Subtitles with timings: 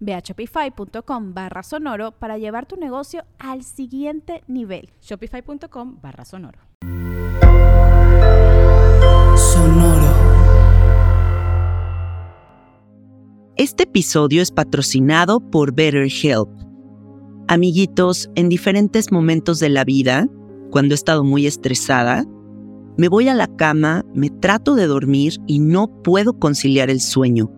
[0.00, 4.90] Ve a shopify.com barra sonoro para llevar tu negocio al siguiente nivel.
[5.00, 6.58] Shopify.com barra sonoro.
[9.36, 10.34] Sonoro.
[13.56, 16.48] Este episodio es patrocinado por BetterHelp.
[17.46, 20.26] Amiguitos, en diferentes momentos de la vida,
[20.70, 22.24] cuando he estado muy estresada,
[22.96, 27.50] me voy a la cama, me trato de dormir y no puedo conciliar el sueño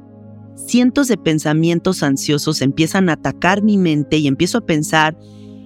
[0.56, 5.16] cientos de pensamientos ansiosos empiezan a atacar mi mente y empiezo a pensar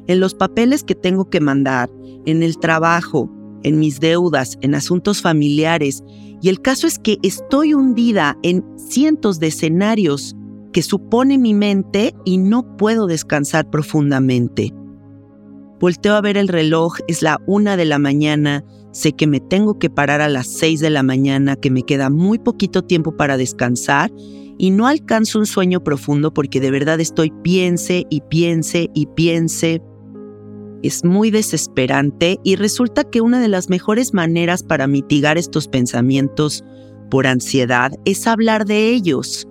[0.07, 1.89] en los papeles que tengo que mandar,
[2.27, 3.31] en el trabajo,
[3.63, 6.03] en mis deudas, en asuntos familiares.
[6.43, 10.35] Y el caso es que estoy hundida en cientos de escenarios
[10.73, 14.73] que supone mi mente y no puedo descansar profundamente.
[15.81, 19.79] Volteo a ver el reloj, es la una de la mañana, sé que me tengo
[19.79, 23.37] que parar a las seis de la mañana, que me queda muy poquito tiempo para
[23.37, 24.11] descansar
[24.61, 29.83] y no alcanzo un sueño profundo porque de verdad estoy piense y piense y piense.
[30.83, 36.63] Es muy desesperante y resulta que una de las mejores maneras para mitigar estos pensamientos
[37.11, 39.49] por ansiedad es hablar de ellos,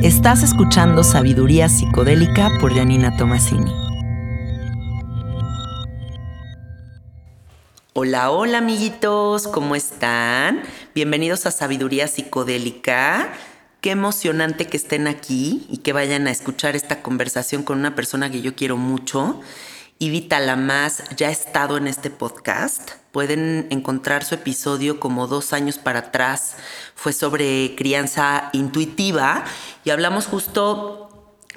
[0.03, 3.73] Estás escuchando Sabiduría Psicodélica por Janina Tomasini.
[7.95, 10.63] Hola, hola amiguitos, ¿cómo están?
[10.95, 13.33] Bienvenidos a Sabiduría Psicodélica.
[13.81, 18.31] Qué emocionante que estén aquí y que vayan a escuchar esta conversación con una persona
[18.31, 19.41] que yo quiero mucho.
[19.99, 23.02] Ivita Lamas ya ha estado en este podcast.
[23.13, 26.57] Pueden encontrar su episodio como dos años para atrás.
[26.95, 29.45] Fue sobre crianza intuitiva
[29.85, 31.11] y hablamos justo,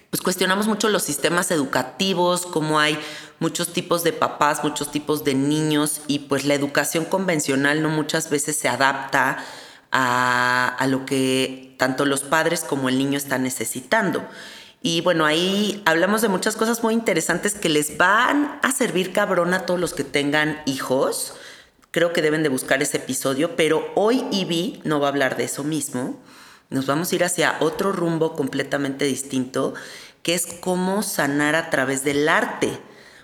[0.10, 3.00] pues cuestionamos mucho los sistemas educativos, cómo hay
[3.40, 8.30] muchos tipos de papás, muchos tipos de niños y pues la educación convencional no muchas
[8.30, 9.38] veces se adapta
[9.94, 14.26] a, a lo que tanto los padres como el niño están necesitando.
[14.88, 19.56] Y bueno, ahí hablamos de muchas cosas muy interesantes que les van a servir cabrón
[19.56, 21.34] a todos los que tengan hijos.
[21.90, 25.46] Creo que deben de buscar ese episodio, pero hoy Ivy no va a hablar de
[25.46, 26.22] eso mismo.
[26.70, 29.74] Nos vamos a ir hacia otro rumbo completamente distinto,
[30.22, 32.80] que es cómo sanar a través del arte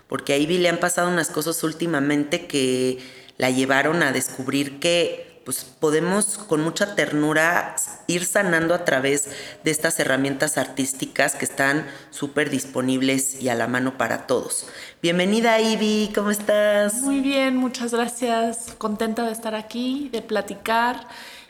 [0.08, 2.98] porque a Ivy le han pasado unas cosas últimamente que
[3.38, 9.28] la llevaron a descubrir que pues, podemos con mucha ternura ir sanando a través
[9.64, 14.66] de estas herramientas artísticas que están súper disponibles y a la mano para todos.
[15.02, 16.94] Bienvenida Ivy, ¿cómo estás?
[17.02, 18.74] Muy bien, muchas gracias.
[18.78, 21.08] Contenta de estar aquí, de platicar,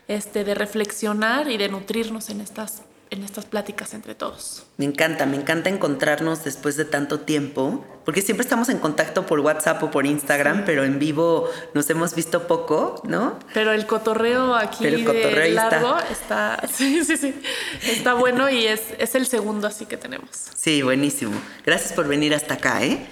[0.09, 4.64] este, de reflexionar y de nutrirnos en estas en estas pláticas entre todos.
[4.79, 9.41] Me encanta, me encanta encontrarnos después de tanto tiempo, porque siempre estamos en contacto por
[9.41, 13.38] WhatsApp o por Instagram, pero en vivo nos hemos visto poco, ¿no?
[13.53, 16.67] Pero el cotorreo aquí el de largo está.
[16.73, 17.35] sí, sí, sí,
[17.82, 20.31] está bueno y es, es el segundo así que tenemos.
[20.56, 21.38] Sí, buenísimo.
[21.67, 23.06] Gracias por venir hasta acá, ¿eh?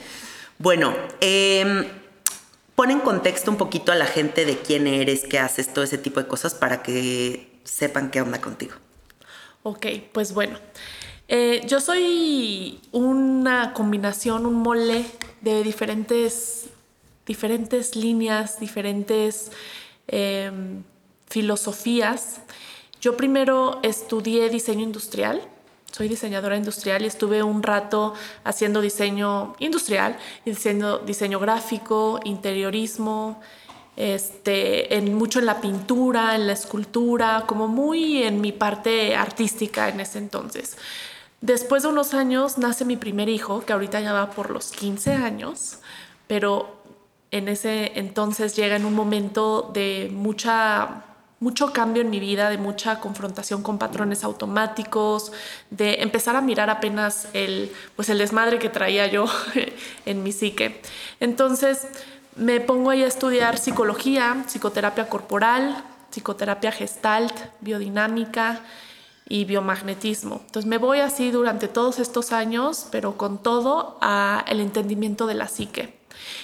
[0.56, 1.90] Bueno, eh,
[2.74, 5.98] pon en contexto un poquito a la gente de quién eres, qué haces, todo ese
[5.98, 8.76] tipo de cosas para que sepan qué onda contigo.
[9.62, 10.58] Ok, pues bueno.
[11.28, 15.04] Eh, yo soy una combinación, un mole
[15.42, 16.70] de diferentes,
[17.26, 19.52] diferentes líneas, diferentes
[20.08, 20.82] em,
[21.28, 22.40] filosofías.
[23.02, 25.42] Yo primero estudié diseño industrial,
[25.92, 28.14] soy diseñadora industrial y estuve un rato
[28.44, 33.40] haciendo diseño industrial, diseño, diseño gráfico, interiorismo,
[34.00, 39.90] este, en, mucho en la pintura, en la escultura, como muy en mi parte artística
[39.90, 40.78] en ese entonces.
[41.42, 45.12] Después de unos años nace mi primer hijo, que ahorita ya va por los 15
[45.12, 45.80] años,
[46.26, 46.80] pero
[47.30, 51.04] en ese entonces llega en un momento de mucha
[51.38, 55.32] mucho cambio en mi vida, de mucha confrontación con patrones automáticos,
[55.70, 59.24] de empezar a mirar apenas el, pues el desmadre que traía yo
[60.06, 60.82] en mi psique.
[61.18, 61.88] Entonces,
[62.36, 68.60] me pongo ahí a estudiar psicología, psicoterapia corporal, psicoterapia gestalt, biodinámica
[69.28, 70.40] y biomagnetismo.
[70.46, 75.34] Entonces me voy así durante todos estos años, pero con todo a el entendimiento de
[75.34, 76.00] la psique.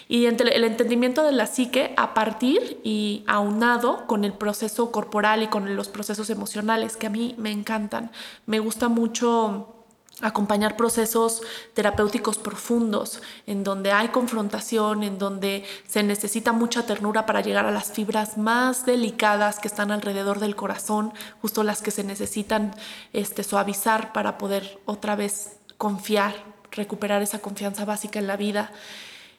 [0.09, 5.49] Y el entendimiento de la psique a partir y aunado con el proceso corporal y
[5.49, 8.11] con los procesos emocionales que a mí me encantan.
[8.47, 9.76] Me gusta mucho
[10.23, 11.43] acompañar procesos
[11.75, 17.71] terapéuticos profundos, en donde hay confrontación, en donde se necesita mucha ternura para llegar a
[17.71, 22.75] las fibras más delicadas que están alrededor del corazón, justo las que se necesitan
[23.13, 26.35] este, suavizar para poder otra vez confiar,
[26.71, 28.73] recuperar esa confianza básica en la vida.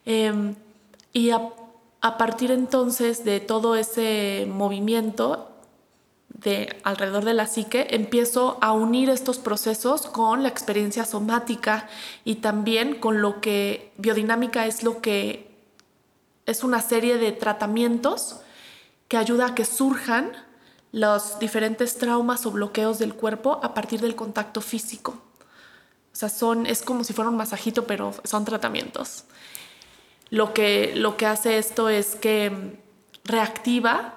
[0.05, 0.55] Em,
[1.12, 5.56] y a partir entonces de todo ese movimiento,
[6.29, 11.89] de alrededor de la psique, empiezo a unir estos procesos con la experiencia somática
[12.24, 15.48] y también con lo que biodinámica es lo que
[16.46, 18.38] es una serie de tratamientos
[19.07, 20.31] que ayuda a que surjan
[20.91, 25.22] los diferentes traumas o bloqueos del cuerpo a partir del contacto físico.
[26.13, 29.25] O sea, son, es como si fuera un masajito, pero son tratamientos.
[30.29, 32.79] Lo que, lo que hace esto es que
[33.24, 34.16] reactiva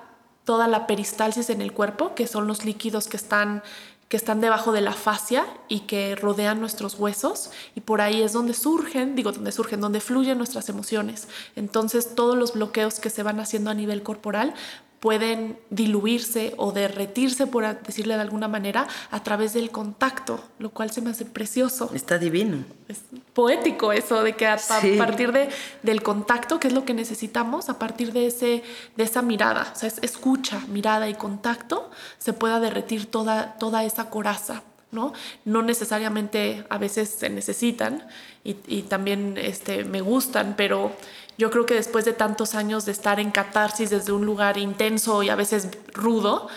[0.51, 3.63] toda la peristalsis en el cuerpo, que son los líquidos que están
[4.09, 8.33] que están debajo de la fascia y que rodean nuestros huesos y por ahí es
[8.33, 11.29] donde surgen, digo, donde surgen, donde fluyen nuestras emociones.
[11.55, 14.53] Entonces todos los bloqueos que se van haciendo a nivel corporal
[15.01, 20.91] pueden diluirse o derretirse, por decirle de alguna manera, a través del contacto, lo cual
[20.91, 21.91] se me hace precioso.
[21.95, 22.65] Está divino.
[22.87, 23.01] Es
[23.33, 24.59] poético eso, de que a,
[24.99, 25.49] partir de,
[25.83, 28.63] del contacto, que es lo que necesitamos, a partir de, ese,
[28.97, 33.85] de esa mirada, o sea, es escucha, mirada y contacto, se pueda derretir toda, toda
[33.85, 34.63] esa coraza.
[34.93, 35.13] ¿no?
[35.45, 38.09] No necesariamente a veces se necesitan
[38.43, 40.93] y, y también este, me gustan, pero
[41.41, 45.23] yo creo que después de tantos años de estar en catarsis desde un lugar intenso
[45.23, 46.49] y a veces rudo,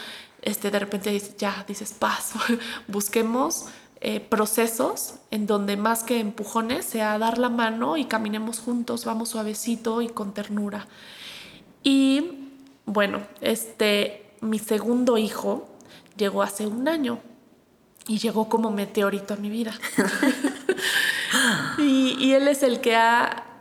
[0.41, 2.33] este, de repente ya dices, paz,
[2.89, 3.67] busquemos
[4.01, 9.29] eh, procesos en donde más que empujones sea dar la mano y caminemos juntos, vamos
[9.29, 10.85] suavecito y con ternura.
[11.81, 12.49] Y
[12.85, 15.69] bueno, este, mi segundo hijo
[16.17, 17.19] llegó hace un año
[18.05, 19.79] y llegó como meteorito a mi vida.
[21.77, 23.52] y, y él es el que ha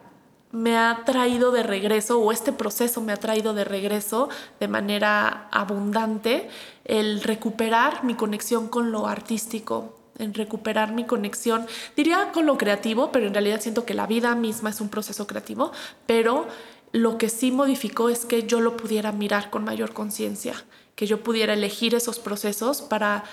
[0.53, 4.29] me ha traído de regreso, o este proceso me ha traído de regreso
[4.61, 6.49] de manera abundante,
[6.85, 11.67] el recuperar mi conexión con lo artístico, en recuperar mi conexión,
[11.97, 15.27] diría con lo creativo, pero en realidad siento que la vida misma es un proceso
[15.27, 15.73] creativo,
[16.07, 16.47] pero
[16.93, 20.55] lo que sí modificó es que yo lo pudiera mirar con mayor conciencia,
[20.95, 23.25] que yo pudiera elegir esos procesos para,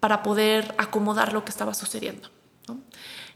[0.00, 2.30] para poder acomodar lo que estaba sucediendo.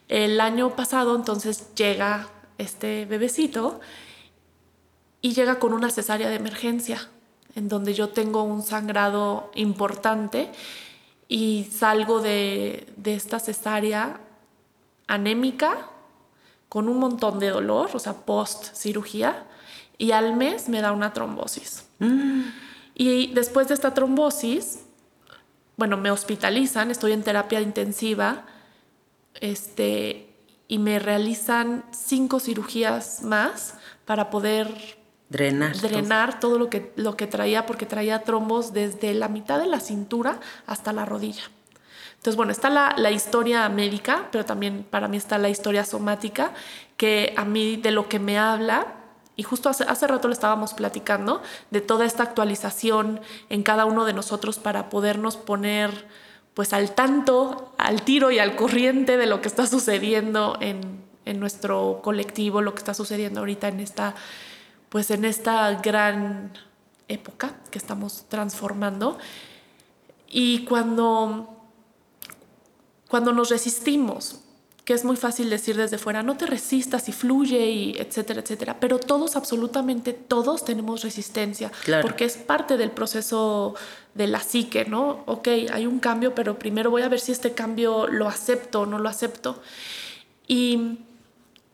[0.08, 3.80] El año pasado entonces llega este bebecito
[5.20, 7.08] y llega con una cesárea de emergencia,
[7.54, 10.50] en donde yo tengo un sangrado importante
[11.28, 14.20] y salgo de, esta cesárea
[15.06, 15.88] anémica,
[16.68, 19.46] con un montón de dolor, o sea, post cirugía,
[19.96, 21.86] y al mes me da una trombosis.
[22.00, 22.42] Mm.
[22.94, 24.80] Y después de esta trombosis,
[25.76, 28.44] bueno, me hospitalizan, estoy en terapia intensiva,
[29.40, 30.33] este,
[30.68, 37.26] y me realizan cinco cirugías más para poder drenar, drenar todo, lo, que, lo que
[37.26, 41.44] traía, porque traía trombos desde la mitad de la cintura hasta la rodilla.
[42.16, 46.52] Entonces, bueno, está la, la, historia médica, pero también para mí está la historia somática,
[46.96, 48.94] que a mí de lo que me habla,
[49.36, 54.06] y justo hace, hace rato le estábamos platicando, de toda esta actualización en cada uno
[54.06, 56.06] de nosotros para podernos poner
[56.54, 61.02] pues al tanto, al tiro y al corriente de lo que está sucediendo en,
[61.40, 64.14] nuestro colectivo, lo que está sucediendo ahorita en esta,
[64.90, 66.52] pues en esta gran
[67.08, 69.18] época que estamos transformando.
[70.28, 71.48] Y cuando,
[73.08, 74.44] cuando nos resistimos
[74.84, 78.76] que es muy fácil decir desde fuera, no te resistas y fluye y etcétera, etcétera,
[78.78, 83.74] pero todos, absolutamente todos tenemos resistencia, porque es parte del proceso
[84.14, 85.22] de la psique, ¿no?
[85.26, 88.86] Ok, hay un cambio, pero primero voy a ver si este cambio lo acepto o
[88.86, 89.60] no lo acepto.
[90.46, 90.98] Y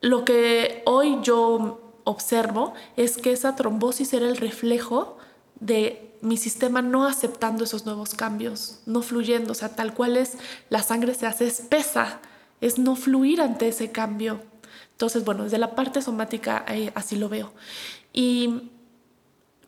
[0.00, 5.18] lo que hoy yo observo es que esa trombosis era el reflejo
[5.60, 10.36] de mi sistema no aceptando esos nuevos cambios, no fluyendo, o sea, tal cual es,
[10.68, 12.20] la sangre se hace espesa
[12.60, 14.42] es no fluir ante ese cambio.
[14.92, 17.52] Entonces, bueno, desde la parte somática eh, así lo veo.
[18.12, 18.70] Y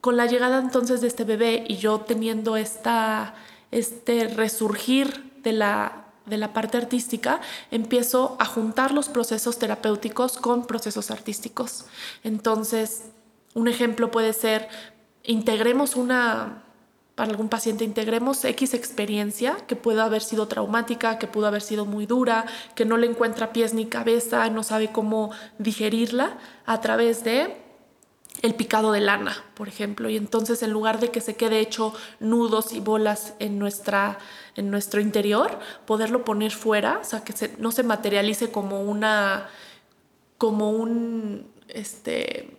[0.03, 3.37] con la llegada entonces de este bebé y yo teniendo esta,
[3.71, 7.41] este resurgir de la, de la parte artística,
[7.71, 11.85] empiezo a juntar los procesos terapéuticos con procesos artísticos.
[12.25, 13.05] Entonces,
[13.55, 14.69] un ejemplo puede ser,
[15.23, 16.65] integremos una
[17.15, 21.87] para algún paciente integremos X experiencia que pueda haber sido traumática, que pudo haber sido
[21.87, 27.23] muy dura, que no le encuentra pies ni cabeza, no sabe cómo digerirla a través
[27.23, 27.62] de
[28.43, 31.95] el picado de lana, por ejemplo, y entonces en lugar de que se quede hecho
[32.19, 34.19] nudos y bolas en, nuestra,
[34.57, 39.49] en nuestro interior, poderlo poner fuera, o sea, que no se materialice como una,
[40.39, 42.59] como un, este,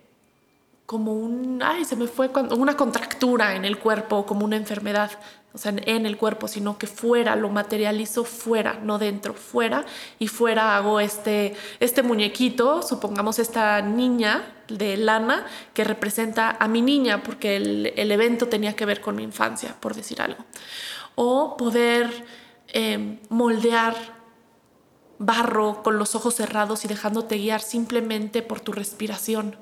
[0.86, 5.12] como un, ay, se me fue cuando, una contractura en el cuerpo, como una enfermedad,
[5.54, 9.86] o sea, en el cuerpo, sino que fuera, lo materializo fuera, no dentro, fuera,
[10.18, 15.46] y fuera hago este, este muñequito, supongamos esta niña de lana
[15.76, 19.76] que representa a mi niña, porque el, el evento tenía que ver con mi infancia,
[19.80, 20.44] por decir algo.
[21.14, 22.26] O poder
[22.70, 23.96] em, moldear
[25.20, 29.56] barro con los ojos cerrados y dejándote guiar simplemente por tu respiración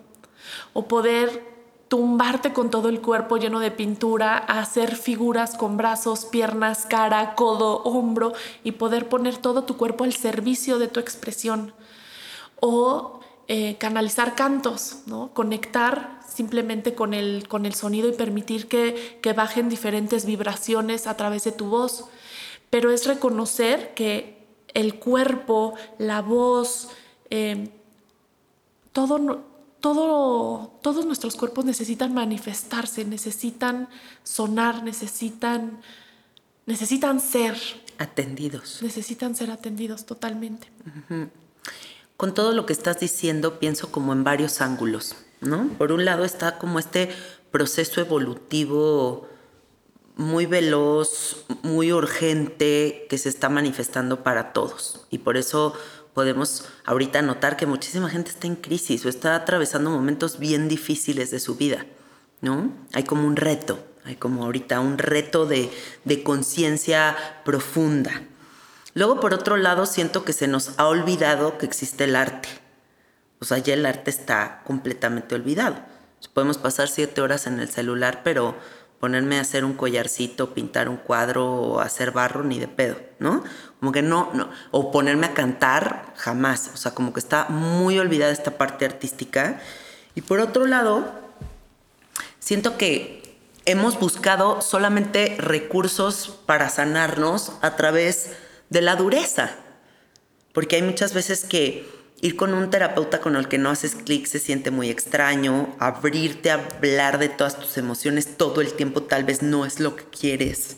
[0.74, 1.51] o poder
[1.92, 7.84] tumbarte con todo el cuerpo lleno de pintura, hacer figuras con brazos, piernas, cara, codo,
[7.84, 8.32] hombro
[8.64, 11.74] y poder poner todo tu cuerpo al servicio de tu expresión.
[12.62, 13.20] O
[13.50, 15.34] eh, canalizar cantos, ¿no?
[15.34, 21.44] conectar simplemente con el, con el sonido y permitir que, bajen diferentes vibraciones a través
[21.44, 22.06] de tu voz.
[22.70, 26.88] Pero es reconocer que el cuerpo, la voz,
[27.30, 27.70] eh,
[28.94, 29.51] todo
[29.82, 33.90] todo, todos nuestros cuerpos necesitan manifestarse, necesitan
[34.24, 35.82] sonar, necesitan,
[36.66, 37.58] necesitan ser.
[37.98, 38.82] Atendidos.
[38.82, 40.68] Necesitan ser atendidos totalmente.
[42.16, 45.68] Con todo lo que estás diciendo, pienso como en varios ángulos, ¿no?
[45.78, 47.10] Por un lado está como este
[47.52, 49.28] proceso evolutivo
[50.16, 55.06] muy veloz, muy urgente, que se está manifestando para todos.
[55.10, 55.74] Y por eso
[56.14, 61.32] podemos ahorita notar que muchísima gente está en crisis o está atravesando momentos bien difíciles
[61.32, 61.86] de su vida,
[62.42, 62.72] ¿no?
[62.94, 65.72] Hay como un reto, hay como ahorita un reto de,
[66.06, 67.16] de conciencia
[67.46, 68.24] profunda.
[68.94, 72.50] Luego, por otro lado, siento que se nos ha olvidado que existe el arte.
[73.40, 75.78] O sea, ya el arte está completamente olvidado.
[76.34, 78.56] Podemos pasar siete horas en el celular, pero
[79.02, 83.44] ponerme a hacer un collarcito, pintar un cuadro o hacer barro, ni de pedo, ¿no?
[83.80, 86.70] Como que no, no, o ponerme a cantar, jamás.
[86.72, 89.60] O sea, como que está muy olvidada esta parte artística.
[90.14, 91.12] Y por otro lado,
[92.40, 98.34] siento que hemos buscado solamente recursos para sanarnos a través
[98.70, 99.56] de la dureza.
[100.54, 101.90] Porque hay muchas veces que
[102.24, 105.76] Ir con un terapeuta con el que no haces clic se siente muy extraño.
[105.80, 109.96] Abrirte a hablar de todas tus emociones todo el tiempo tal vez no es lo
[109.96, 110.78] que quieres.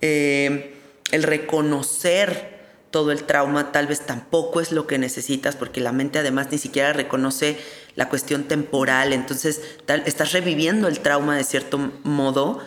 [0.00, 0.76] Eh,
[1.12, 2.56] el reconocer
[2.90, 6.58] todo el trauma tal vez tampoco es lo que necesitas porque la mente además ni
[6.58, 7.58] siquiera reconoce
[7.94, 9.12] la cuestión temporal.
[9.12, 9.60] Entonces
[10.04, 12.60] estás reviviendo el trauma de cierto modo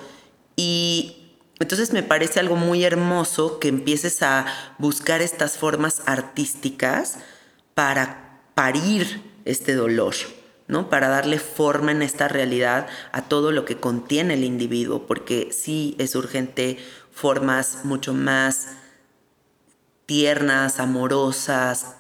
[0.56, 4.46] y entonces me parece algo muy hermoso que empieces a
[4.77, 7.18] buscar estas formas artísticas
[7.79, 10.13] para parir este dolor,
[10.68, 10.89] ¿no?
[10.89, 15.96] Para darle forma en esta realidad a todo lo que contiene el individuo, porque sí
[15.98, 16.77] es urgente
[17.09, 18.68] formas mucho más
[20.05, 21.96] tiernas, amorosas,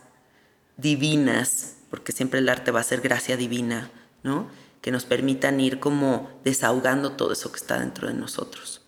[0.75, 3.89] divinas, porque siempre el arte va a ser gracia divina,
[4.21, 4.49] ¿no?
[4.81, 8.81] Que nos permitan ir como desahogando todo eso que está dentro de nosotros.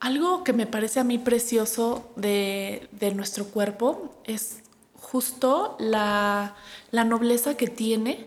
[0.00, 4.62] Algo que me parece a mí precioso de, de nuestro cuerpo es
[5.10, 6.56] justo la,
[6.90, 8.26] nobleza que tiene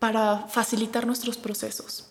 [0.00, 2.10] para facilitar nuestros procesos.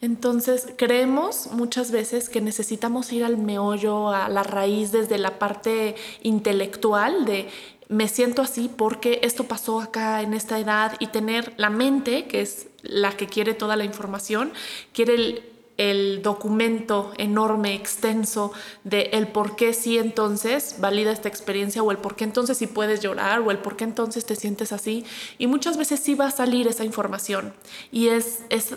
[0.00, 5.96] Entonces, creemos muchas veces que necesitamos ir al meollo, a la raíz desde la parte
[6.22, 7.48] intelectual de
[7.88, 12.42] me siento así porque esto pasó acá en esta edad y tener la mente, que
[12.42, 14.52] es la que quiere toda la información,
[14.92, 15.42] quiere el,
[15.78, 18.52] el documento enorme, extenso
[18.84, 22.66] de el por qué sí entonces valida esta experiencia o el por qué entonces sí
[22.66, 25.06] puedes llorar o el por qué entonces te sientes así.
[25.38, 27.54] Y muchas veces sí va a salir esa información
[27.90, 28.76] y es, es,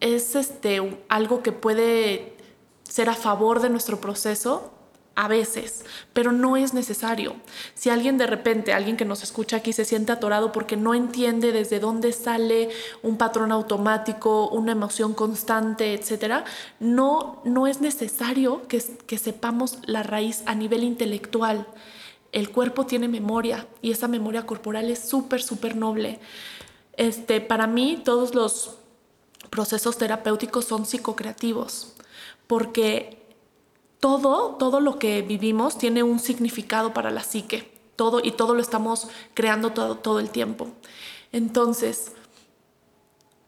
[0.00, 2.34] es este, algo que puede
[2.82, 4.72] ser a favor de nuestro proceso
[5.16, 7.36] a veces, pero no es necesario.
[7.74, 11.52] Si alguien de repente, alguien que nos escucha aquí se siente atorado porque no entiende
[11.52, 12.68] desde dónde sale
[13.02, 16.44] un patrón automático, una emoción constante, etcétera,
[16.80, 21.66] no, no es necesario que, que sepamos la raíz a nivel intelectual.
[22.32, 26.20] El cuerpo tiene memoria y esa memoria corporal es súper, súper noble.
[26.98, 28.76] Este, para mí, todos los
[29.48, 31.94] procesos terapéuticos son psicocreativos
[32.46, 33.15] porque
[34.00, 38.60] todo, todo lo que vivimos tiene un significado para la psique, todo y todo lo
[38.60, 40.68] estamos creando todo, todo el tiempo.
[41.32, 42.12] Entonces,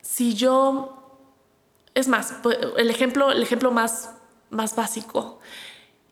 [0.02, 1.20] si yo,
[1.94, 2.34] es más,
[2.76, 4.10] el ejemplo, el ejemplo más,
[4.50, 5.38] más básico,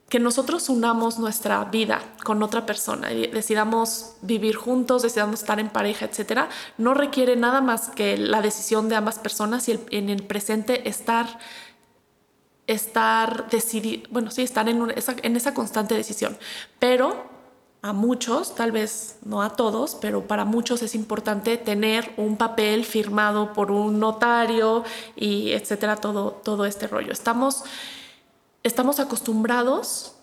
[0.08, 5.68] que nosotros unamos nuestra vida con otra persona y decidamos vivir juntos, decidamos estar en
[5.68, 10.22] pareja, etcétera, no requiere nada más que la decisión de ambas personas y en el
[10.22, 11.40] presente estar
[12.66, 16.36] estar decidir, bueno, sí, estar en, en esa constante decisión,
[16.78, 17.36] pero
[17.82, 22.84] a muchos, tal vez no a todos, pero para muchos es importante tener un papel
[22.84, 24.82] firmado por un notario
[25.14, 27.12] y etcétera, todo, todo este rollo.
[27.12, 27.62] Estamos,
[28.64, 30.16] estamos acostumbrados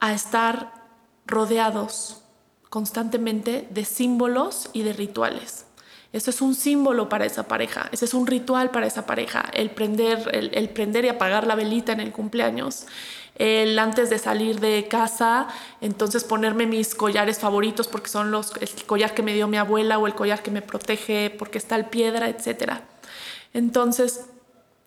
[0.00, 0.72] a estar
[1.24, 2.22] rodeados
[2.68, 5.66] constantemente de símbolos y de rituales.
[6.14, 9.68] Eso es un símbolo para esa pareja, ese es un ritual para esa pareja, el
[9.70, 12.86] prender, el, prender y apagar la velita en el cumpleaños,
[13.34, 15.48] el antes de salir de casa,
[15.80, 19.98] entonces ponerme mis collares favoritos porque son los, el collar que me dio mi abuela
[19.98, 22.74] o el collar que me protege porque está el piedra, etc.
[23.52, 24.26] Entonces,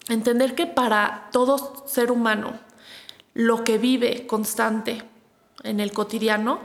[0.08, 2.58] entender que para todo ser humano,
[3.34, 5.04] lo que vive constante
[5.64, 6.62] en el cotidiano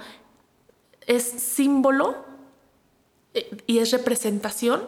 [1.08, 2.30] es símbolo
[3.66, 4.82] y es representación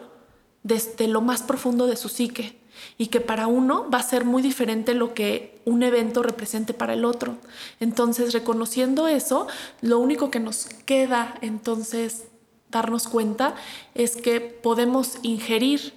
[0.63, 2.57] desde lo más profundo de su psique
[2.97, 6.93] y que para uno va a ser muy diferente lo que un evento represente para
[6.93, 7.37] el otro.
[7.79, 9.47] Entonces, reconociendo eso,
[9.81, 12.25] lo único que nos queda entonces
[12.69, 13.55] darnos cuenta
[13.93, 15.93] es que podemos ingerir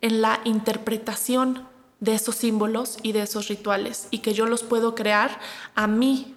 [0.00, 1.68] en la interpretación
[2.00, 5.38] de esos símbolos y de esos rituales y que yo los puedo crear
[5.74, 6.34] a mí,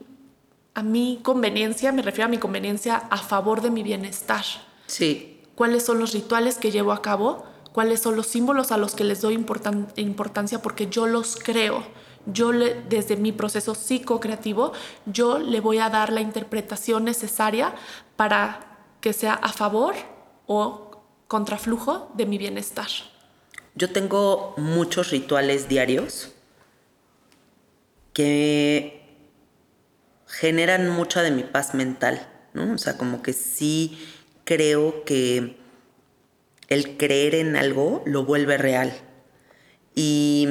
[0.74, 4.44] a mi conveniencia, me refiero a mi conveniencia a favor de mi bienestar.
[4.86, 5.35] Sí.
[5.56, 7.46] ¿Cuáles son los rituales que llevo a cabo?
[7.72, 11.84] ¿Cuáles son los símbolos a los que les doy importancia porque yo los creo?
[12.26, 14.74] Yo desde mi proceso psicocreativo,
[15.06, 17.76] yo le voy a dar la interpretación necesaria
[18.16, 19.94] para que sea a favor
[20.48, 22.88] o contraflujo de mi bienestar.
[23.76, 26.32] Yo tengo muchos rituales diarios
[28.14, 29.06] que
[30.28, 32.74] generan mucha de mi paz mental, ¿no?
[32.74, 34.00] O sea, como que sí
[34.46, 35.58] creo que
[36.70, 38.94] el creer en algo lo vuelve real.
[39.94, 40.48] Y,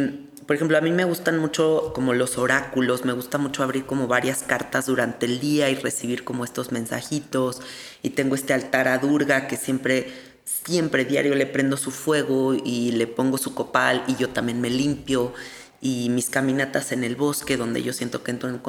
[0.46, 4.06] por ejemplo, a mí me gustan mucho como los oráculos, me gusta mucho abrir como
[4.06, 7.62] varias cartas durante el día y recibir como estos mensajitos.
[8.02, 10.12] Y tengo este altar a Durga que siempre
[10.44, 14.68] siempre diario le prendo su fuego y le pongo su copal y yo también me
[14.68, 15.32] limpio
[15.80, 18.60] y mis caminatas en el bosque donde yo siento que entro en,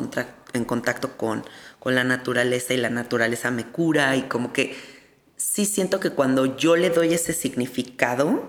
[0.53, 1.43] en contacto con,
[1.79, 4.75] con la naturaleza y la naturaleza me cura y como que
[5.37, 8.43] sí siento que cuando yo le doy ese significado,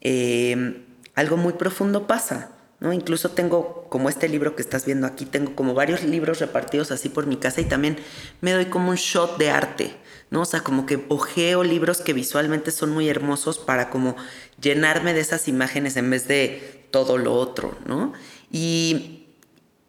[0.00, 2.52] em, algo muy profundo pasa.
[2.78, 2.92] ¿no?
[2.92, 7.08] Incluso tengo como este libro que estás viendo aquí, tengo como varios libros repartidos así
[7.08, 7.96] por mi casa y también
[8.42, 9.96] me doy como un shot de arte.
[10.30, 10.42] ¿no?
[10.42, 14.16] O sea, como que ojeo libros que visualmente son muy hermosos para como
[14.60, 18.12] llenarme de esas imágenes en vez de todo lo otro, ¿no?
[18.50, 19.26] Y,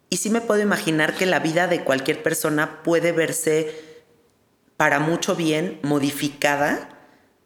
[0.10, 3.87] y sí me puedo imaginar que la vida de cualquier persona puede verse
[4.78, 6.90] para mucho bien modificada,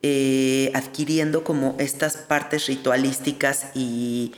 [0.04, 4.34] eh, adquiriendo como estas partes ritualísticas y,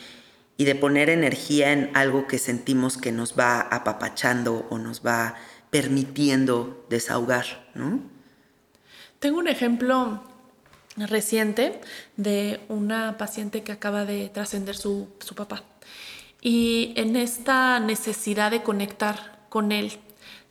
[0.57, 5.35] y de poner energía en algo que sentimos que nos va apapachando o nos va
[5.69, 7.99] permitiendo desahogar, ¿no?
[9.19, 10.21] Tengo un ejemplo
[10.97, 11.81] reciente
[12.17, 15.63] de una paciente que acaba de trascender su, papá.
[16.41, 19.93] Y en esta necesidad de conectar con él,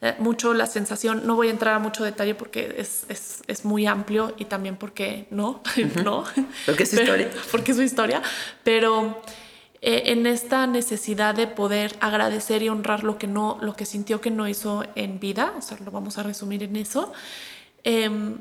[0.04, 4.34] eh, mucho la sensación, no voy a entrar a mucho detalle porque es, muy amplio
[4.36, 5.62] y también porque no,
[6.04, 6.24] no.
[6.66, 7.30] Porque es su historia.
[7.52, 8.20] Porque es su historia,
[8.64, 9.22] pero
[9.80, 14.20] eh, en esta necesidad de poder agradecer y honrar lo que no, lo que sintió
[14.20, 17.12] que no hizo en vida, o sea, lo vamos a resumir en eso.
[17.84, 18.38] Em,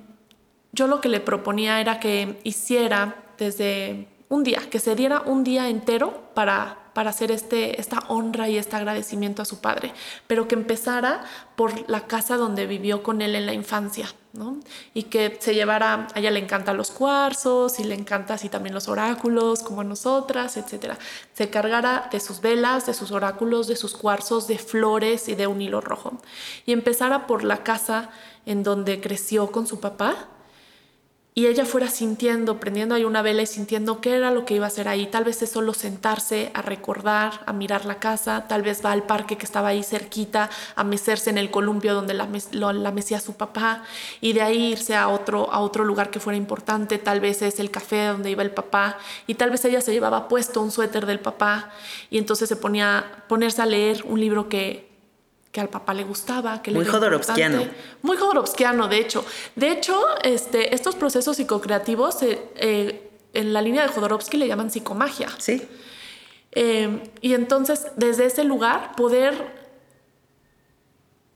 [0.72, 5.44] yo lo que le proponía era que hiciera desde un día, que se diera un
[5.44, 9.94] día entero para, para hacer este, esta honra y este agradecimiento a su padre,
[10.26, 11.26] pero que empezara
[11.58, 14.58] por la casa donde vivió con él en la infancia, ¿no?
[14.94, 18.74] Y que se llevara, a ella le encantan los cuarzos y le encanta así también
[18.74, 20.94] los oráculos, como a nosotras, etc.
[21.34, 25.48] Se cargara de sus velas, de sus oráculos, de sus cuarzos, de flores y de
[25.48, 26.14] un hilo rojo.
[26.66, 28.12] Y empezara por la casa
[28.46, 30.30] en donde creció con su papá,
[31.34, 34.66] y ella fuera sintiendo, prendiendo ahí una vela y sintiendo qué era lo que iba
[34.66, 35.08] a hacer ahí.
[35.08, 39.04] Tal vez es solo sentarse a recordar, a mirar la casa, tal vez va al
[39.04, 43.34] parque que estaba ahí cerquita, a mecerse en el columpio donde la, la mecía su
[43.34, 43.84] papá
[44.20, 47.62] y de ahí irse a otro, a otro lugar que fuera importante, tal vez es
[47.62, 51.06] el café donde iba el papá y tal vez ella se llevaba puesto un suéter
[51.06, 51.72] del papá
[52.10, 54.91] y entonces se ponía ponerse a leer un libro que
[55.52, 57.66] que al papá le gustaba, que muy Jodorowskiano.
[58.02, 59.26] Muy Jodorowskiano, de hecho.
[59.56, 64.72] De hecho, este, estos procesos psicocreativos eh, eh, en la línea de Jodorowsky le llaman
[64.72, 65.28] psicomagia.
[65.38, 65.62] Sí.
[66.54, 69.34] Eh, y entonces, desde ese lugar, poder,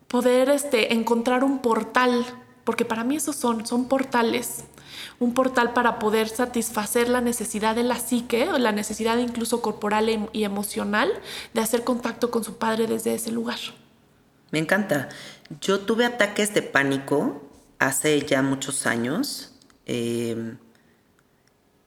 [0.07, 2.25] poder este, encontrar un portal,
[2.63, 4.63] porque para mí esos son, son portales.
[5.19, 10.07] Un portal para poder satisfacer la necesidad de la psique, o la necesidad incluso corporal
[10.07, 11.11] em, y emocional
[11.53, 13.59] de hacer contacto con su padre desde ese lugar.
[14.55, 15.09] Me encanta.
[15.59, 17.41] Yo tuve ataques de pánico
[17.77, 19.51] hace ya muchos años.
[19.85, 20.55] Em,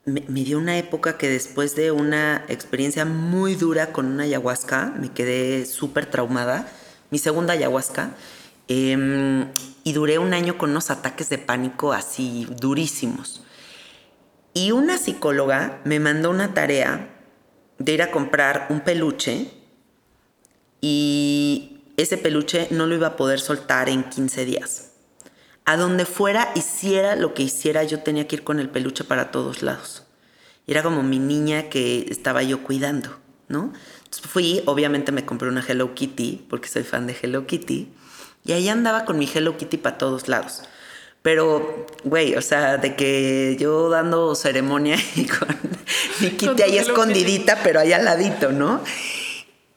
[0.04, 5.10] me, dio una época que después de una experiencia muy dura con una ayahuasca, me
[5.10, 6.70] quedé súper traumada.
[7.08, 8.10] Mi segunda ayahuasca.
[8.68, 9.46] Em,
[9.82, 13.44] y duré un año con unos ataques de pánico así durísimos.
[14.52, 17.16] Y una psicóloga me mandó una tarea
[17.78, 19.52] de ir a comprar un peluche
[20.82, 24.92] y ese peluche no lo iba a poder soltar en 15 días.
[25.64, 29.32] A donde fuera, hiciera lo que hiciera, yo tenía que ir con el peluche para
[29.32, 30.04] todos lados.
[30.68, 33.72] Era como mi niña que estaba yo cuidando, ¿no?
[34.04, 37.88] Entonces fui, obviamente me compré una Hello Kitty, porque soy fan de Hello Kitty,
[38.44, 40.62] y ahí andaba con mi Hello Kitty para todos lados.
[41.22, 45.48] Pero, güey, o sea, de que yo dando ceremonia y con
[46.20, 48.82] mi Kitty ahí escondidita, pero ahí al ladito, ¿no?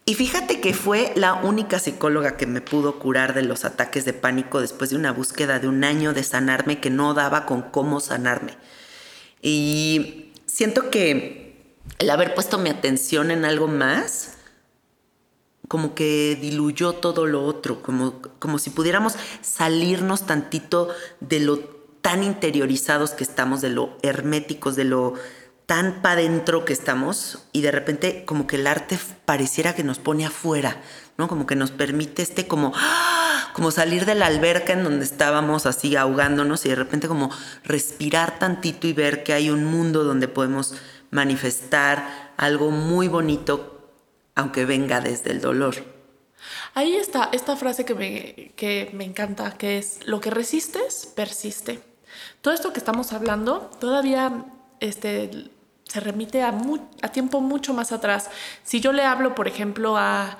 [0.06, 4.14] Y fíjate que fue la única psicóloga que me pudo curar de los ataques de
[4.14, 8.00] pánico después de una búsqueda de un año de sanarme que no daba con cómo
[8.00, 8.58] sanarme.
[9.42, 14.38] Y siento que el haber puesto mi atención en algo más,
[15.68, 21.60] como que diluyó todo lo otro, como, como si pudiéramos salirnos tantito de lo
[22.02, 25.14] tan interiorizados que estamos, de lo herméticos, de lo
[25.66, 30.00] tan para adentro que estamos y de repente como que el arte pareciera que nos
[30.00, 30.82] pone afuera,
[31.18, 31.28] ¿no?
[31.28, 33.52] Como que nos permite este como, ¡ah!
[33.54, 37.32] como salir de la alberca en donde estábamos así ahogándonos y de repente como
[37.64, 40.76] respirar tantito y ver que hay un mundo donde podemos
[41.10, 43.90] manifestar algo muy bonito
[44.36, 45.76] aunque venga desde el dolor.
[46.74, 51.82] Ahí está esta frase que me, que me encanta, que es lo que resistes, persiste.
[52.42, 54.46] Todo esto que estamos hablando todavía
[54.82, 55.50] este,
[55.86, 56.54] se remite a,
[57.02, 58.30] a tiempo mucho más atrás.
[58.64, 60.38] Si yo le hablo, por ejemplo, a,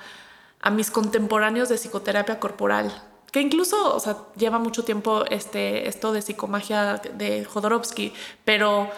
[0.60, 2.92] a mis contemporáneos de psicoterapia corporal,
[3.30, 8.12] que incluso o sea, lleva mucho tiempo este, esto de psicomagia de Jodorowsky,
[8.44, 8.90] pero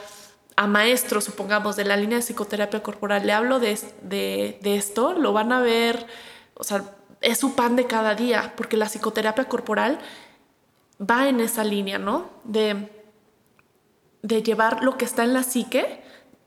[0.56, 5.14] a maestros, supongamos, de la línea de psicoterapia corporal, le hablo de, de, de, esto,
[5.14, 6.06] lo van a ver,
[6.54, 6.84] o sea,
[7.20, 9.98] es su pan de cada día, porque la psicoterapia corporal
[11.00, 12.30] va en esa línea, ¿no?
[12.44, 12.93] De,
[14.24, 16.00] de llevar lo que está en la psique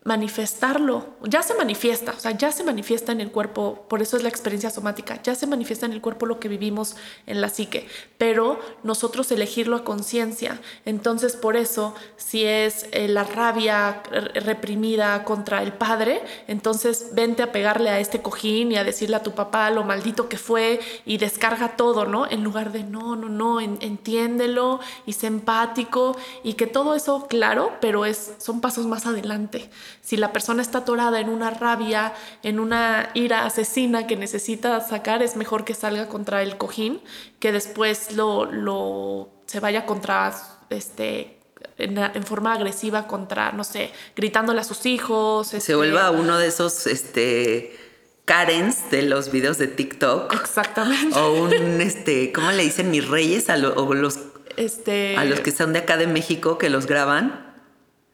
[0.08, 4.24] manifestarlo, ya se manifiesta, o sea, ya se manifiesta en el cuerpo, por eso es
[4.24, 7.90] la experiencia somática, ya se manifiesta en el cuerpo lo que vivimos en la psique,
[8.18, 10.62] pero nosotros elegirlo a conciencia.
[10.86, 14.02] Entonces, por eso, si es eh, la rabia
[14.34, 19.24] reprimida contra el padre, entonces vente a pegarle a este cojín y a decirle a
[19.24, 22.32] tu papá lo maldito que fue y descarga todo, ¿no?
[22.32, 26.16] En lugar de no, no, no, entiéndelo y sé empático
[26.46, 29.70] y que todo eso, claro, pero es, son pasos más adelante.
[30.08, 35.22] Si la persona está atorada en una rabia, en una ira asesina que necesita sacar,
[35.22, 37.02] es mejor que salga contra el cojín,
[37.40, 40.34] que después lo, lo se vaya contra
[40.70, 41.40] este
[41.78, 45.50] en, forma agresiva contra, no sé, gritándole a sus hijos.
[45.50, 47.78] Se este vuelva uno de esos, este,
[48.24, 50.34] Karens de los videos de TikTok.
[50.36, 51.20] Exactamente.
[51.20, 54.20] O un, este, ¿cómo le dicen mis reyes a, los,
[54.56, 55.18] este...
[55.18, 57.47] a los que son de acá de México que los graban?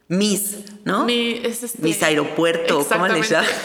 [0.08, 1.06] Miss, ¿no?
[1.06, 1.82] Mi, es este...
[1.82, 3.50] Miss Aeropuerto, ¿cómo le llaman?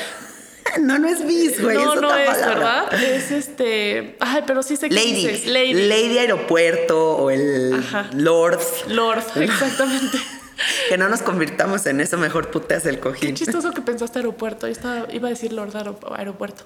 [0.80, 1.76] No, no es Miss, güey.
[1.78, 2.86] No, es no es, palabra.
[2.90, 3.02] ¿verdad?
[3.02, 4.16] Es este.
[4.20, 5.14] Ay, pero sí sé que Lady.
[5.26, 5.46] dices.
[5.46, 5.72] Lady.
[5.72, 8.10] Lady Aeropuerto o el Ajá.
[8.12, 8.60] Lord.
[8.88, 10.18] Lord, exactamente.
[10.90, 13.34] Que no nos convirtamos en eso, mejor puteas el Qué cojín.
[13.34, 14.66] chistoso que pensaste aeropuerto.
[14.66, 16.64] Yo estaba, iba a decir Lord aero- Aeropuerto.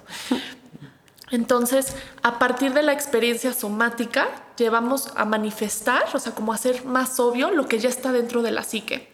[1.33, 6.85] Entonces, a partir de la experiencia somática, llevamos a manifestar, o sea, como a hacer
[6.85, 9.11] más obvio lo que ya está dentro de la psique.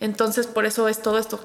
[0.00, 1.38] Entonces, por eso es todo esto.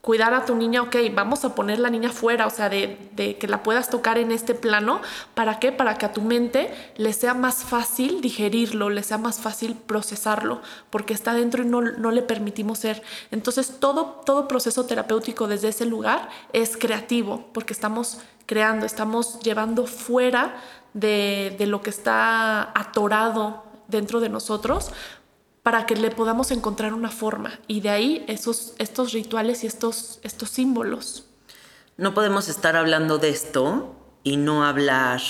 [0.00, 3.38] Cuidar a tu niña, ok, vamos a poner la niña fuera, o sea, de, de
[3.38, 5.00] que la puedas tocar en este plano.
[5.34, 5.70] ¿Para qué?
[5.70, 10.60] Para que a tu mente le sea más fácil digerirlo, le sea más fácil procesarlo,
[10.90, 13.00] porque está dentro y no, no le permitimos ser.
[13.30, 19.86] Entonces, todo, todo proceso terapéutico desde ese lugar es creativo, porque estamos creando, estamos llevando
[19.86, 20.56] fuera
[20.94, 24.92] de, de lo que está atorado dentro de nosotros
[25.62, 30.18] para que le podamos encontrar una forma y de ahí esos, estos rituales y estos,
[30.22, 31.24] estos símbolos.
[31.96, 35.20] No podemos estar hablando de esto y no hablar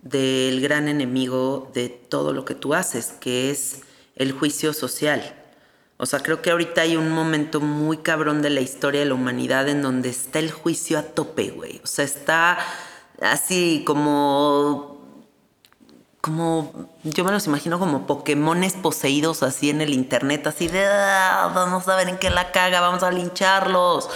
[0.00, 3.82] del gran enemigo de todo lo que tú haces, que es
[4.14, 5.41] el juicio social.
[6.02, 9.14] O sea, creo que ahorita hay un momento muy cabrón de la historia de la
[9.14, 11.80] humanidad en donde está el juicio a tope, güey.
[11.84, 12.58] O sea, está
[13.20, 15.00] así como
[16.20, 21.52] como yo me los imagino como Pokémones poseídos así en el internet, así de "Ah,
[21.54, 24.10] vamos a ver en qué la caga, vamos a lincharlos.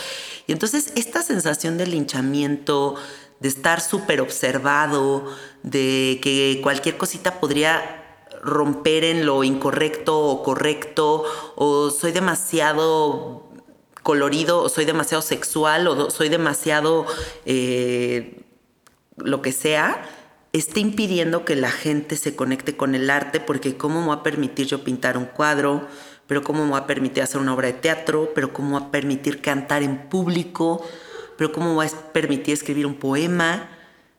[0.49, 2.97] Y entonces esta sensación de linchamiento,
[3.39, 8.06] de estar súper observado, de que cualquier cosita podría
[8.47, 11.25] romper en lo incorrecto o correcto,
[11.57, 13.45] o soy demasiado
[14.03, 17.07] colorido, o soy demasiado sexual, o soy demasiado
[17.45, 18.43] eh,
[19.17, 20.03] lo que sea,
[20.53, 24.23] está impidiendo que la gente se conecte con el arte, porque ¿cómo me va a
[24.23, 25.87] permitir yo pintar un cuadro?
[26.27, 28.31] Pero ¿cómo me va a permitir hacer una obra de teatro?
[28.35, 30.85] Pero ¿cómo me va a permitir cantar en público?
[31.37, 33.76] Pero ¿cómo me va a permitir escribir un poema?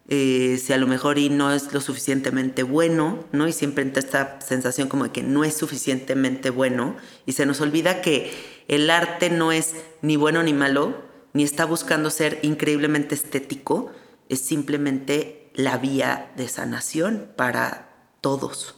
[0.10, 3.48] Eh, si a lo mejor y no es lo suficientemente bueno, ¿no?
[3.48, 7.60] Y siempre entra esta sensación como de que no es suficientemente bueno y se nos
[7.60, 8.32] olvida que
[8.70, 10.96] el arte no es ni bueno ni malo,
[11.34, 13.92] ni está buscando ser increíblemente estético,
[14.30, 17.90] es simplemente la vía de sanación para
[18.22, 18.76] todos.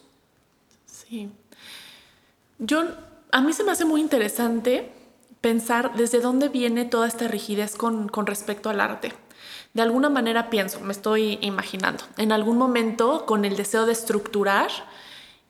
[0.87, 1.29] Sí.
[2.57, 2.85] Yo,
[3.31, 4.91] a mí se me hace muy interesante
[5.41, 9.13] pensar desde dónde viene toda esta rigidez con, con respecto al arte.
[9.73, 14.69] De alguna manera pienso, me estoy imaginando, en algún momento con el deseo de estructurar,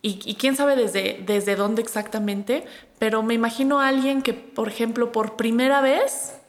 [0.02, 2.66] y, quién sabe desde, desde dónde exactamente,
[3.00, 6.40] pero me imagino a alguien que, por ejemplo, por primera vez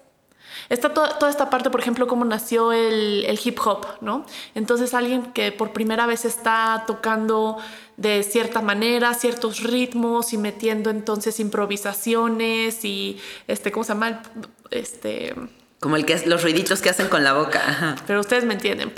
[0.71, 4.25] Está toda, esta parte, por ejemplo, cómo nació el, hip hop, ¿no?
[4.55, 7.59] Entonces alguien que por primera vez está tocando
[7.97, 14.23] de cierta manera, ciertos ritmos y metiendo entonces improvisaciones y, este, ¿cómo se llama?
[14.71, 15.35] Este...
[15.81, 17.97] Como el que los ruiditos que hacen con la boca.
[18.07, 18.93] Pero ustedes me entienden.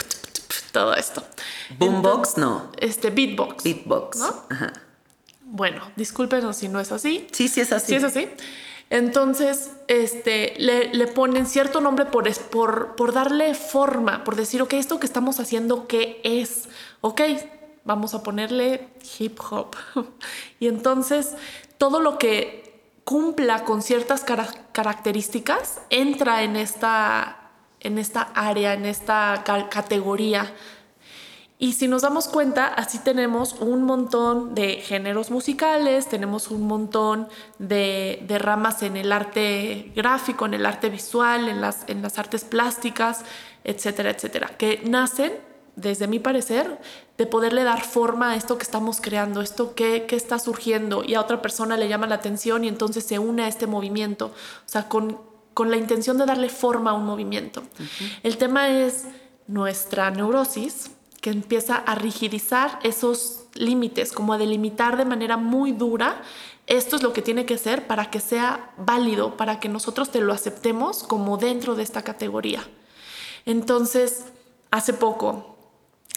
[0.73, 1.25] Todo esto.
[1.79, 2.73] Boombox, no.
[2.79, 3.63] Este, beatbox.
[3.63, 4.19] Beatbox.
[4.19, 4.45] ¿no?
[5.45, 7.29] Bueno, discúlpenos si no es así.
[7.31, 7.87] Sí, sí es así.
[7.87, 8.29] Sí es así.
[8.91, 15.01] Entonces, este, le, ponen cierto nombre por, por, por darle forma, por decir, ok, esto
[15.01, 16.69] que estamos haciendo, ¿qué es?
[17.01, 17.23] Ok,
[17.85, 19.77] vamos a ponerle hip hop.
[20.61, 21.31] y entonces,
[21.79, 22.62] todo lo que
[23.05, 24.25] cumpla con ciertas
[24.73, 30.53] características entra en esta, en esta área, en esta categoría.
[31.59, 37.29] Y si nos damos cuenta, así tenemos un montón de géneros musicales, tenemos un montón
[37.61, 42.43] de, ramas en el arte gráfico, en el arte visual, en las, en las artes
[42.43, 43.25] plásticas,
[43.63, 46.81] etcétera, etcétera, que nacen, desde mi parecer,
[47.17, 51.21] de poderle dar forma a esto que estamos creando, esto que, está surgiendo y a
[51.21, 54.89] otra persona le llama la atención y entonces se une a este movimiento, o sea,
[54.89, 55.19] con,
[55.55, 57.63] con la intención de darle forma a un movimiento.
[58.23, 59.05] El tema es
[59.47, 66.23] nuestra neurosis que empieza a rigidizar esos límites, como a delimitar de manera muy dura,
[66.67, 70.21] esto es lo que tiene que ser para que sea válido, para que nosotros te
[70.21, 72.67] lo aceptemos como dentro de esta categoría.
[73.47, 74.27] Entonces,
[74.71, 75.52] hace poco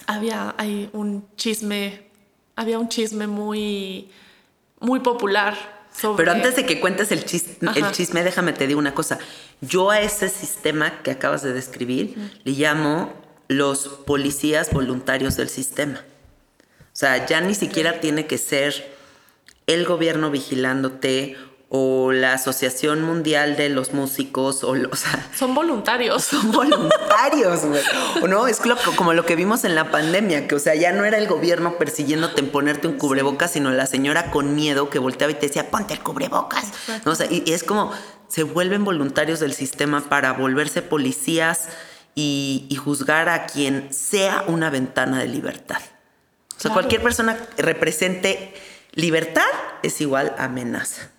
[0.07, 2.07] había hay un chisme,
[2.55, 4.09] había un chisme muy,
[4.79, 5.55] muy popular
[5.93, 6.17] sobre...
[6.17, 9.19] Pero antes de que cuentes el chisme, el chisme, déjame te digo una cosa.
[9.61, 13.13] Yo a ese sistema que acabas de describir le llamo
[13.47, 16.01] los policías voluntarios del sistema.
[16.59, 18.95] O sea, ya ni siquiera tiene que ser
[19.67, 21.37] el gobierno vigilándote
[21.69, 26.23] o la Asociación Mundial de los Músicos o, sea, son voluntarios.
[26.23, 27.81] Son voluntarios, güey.
[28.21, 28.61] O no, es
[28.95, 31.77] como lo que vimos en la pandemia, que o sea, ya no era el gobierno
[31.77, 35.69] persiguiéndote en ponerte un cubrebocas, sino la señora con miedo que volteaba y te decía,
[35.71, 36.65] "Ponte el cubrebocas."
[37.03, 37.11] ¿No?
[37.11, 37.91] O sea, y es como
[38.27, 41.69] se vuelven voluntarios del sistema para volverse policías
[42.15, 45.81] y, juzgar a quien sea una ventana de libertad.
[46.57, 48.53] O sea, cualquier persona que represente
[48.93, 49.43] libertad
[49.83, 51.09] es igual amenaza.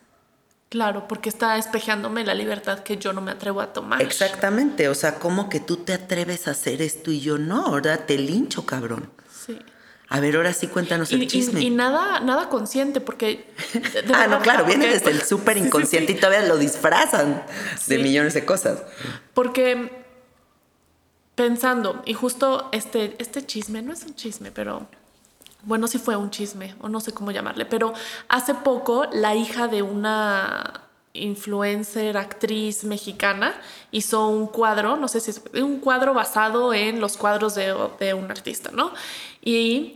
[0.69, 4.03] Claro, porque está espejándome la libertad que yo no me atrevo a tomar.
[4.03, 7.67] Exactamente, o sea, ¿cómo que tú te atreves a hacer esto y yo no?
[7.67, 9.11] Ahora te lincho, cabrón.
[9.31, 9.59] Sí.
[10.09, 11.61] A ver, ahora sí cuéntanos el chisme.
[11.61, 13.53] Y, nada, nada consciente, porque.
[14.15, 17.45] ah, no, claro, viene desde el súper inconsciente y todavía lo disfrazan
[17.87, 18.83] de millones de cosas.
[19.35, 20.05] Porque
[21.37, 24.89] pensando, y justo este, este chisme, no es un chisme, pero
[25.63, 27.93] bueno, sí fue un chisme, o no sé cómo llamarle, pero
[28.29, 33.55] hace poco la hija de una influencer, actriz mexicana,
[33.91, 38.15] hizo un cuadro, no sé si es un cuadro basado en los cuadros de, de
[38.15, 38.93] un artista, ¿no?
[39.43, 39.95] Y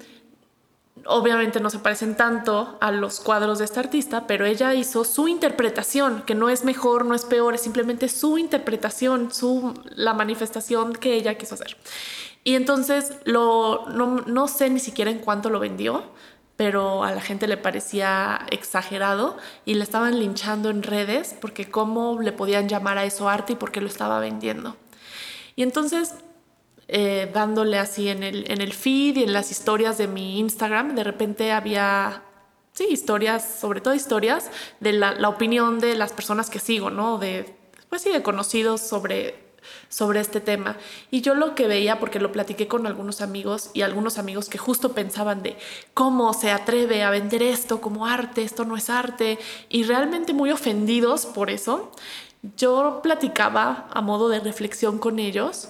[1.07, 5.29] obviamente no se parecen tanto a los cuadros de esta artista, pero ella hizo su
[5.29, 10.93] interpretación, que no es mejor, no es peor, es simplemente su interpretación, su, la manifestación
[10.93, 11.77] que ella quiso hacer.
[12.43, 16.05] Y entonces lo, no, no sé ni siquiera en cuánto lo vendió,
[16.57, 22.21] pero a la gente le parecía exagerado y le estaban linchando en redes porque cómo
[22.21, 24.77] le podían llamar a eso arte y por qué lo estaba vendiendo.
[25.57, 26.15] Y entonces
[26.93, 30.97] eh, dándole así en el, en el feed y en las historias de mi Instagram,
[30.97, 32.25] de repente había,
[32.73, 34.51] sí, historias, sobre todo historias
[34.81, 37.19] de la, la opinión de las personas que sigo, ¿no?
[37.19, 37.55] De,
[37.89, 39.50] pues sí, de conocidos sobre,
[39.89, 40.77] sobre este tema.
[41.11, 44.59] Y yo lo que veía, porque lo platiqué con algunos amigos y algunos amigos que
[44.59, 45.57] justo pensaban de
[45.95, 50.51] cómo se atreve a vender esto como arte, esto no es arte, y realmente muy
[50.51, 51.93] ofendidos por eso,
[52.57, 55.69] yo platicaba a modo de reflexión con ellos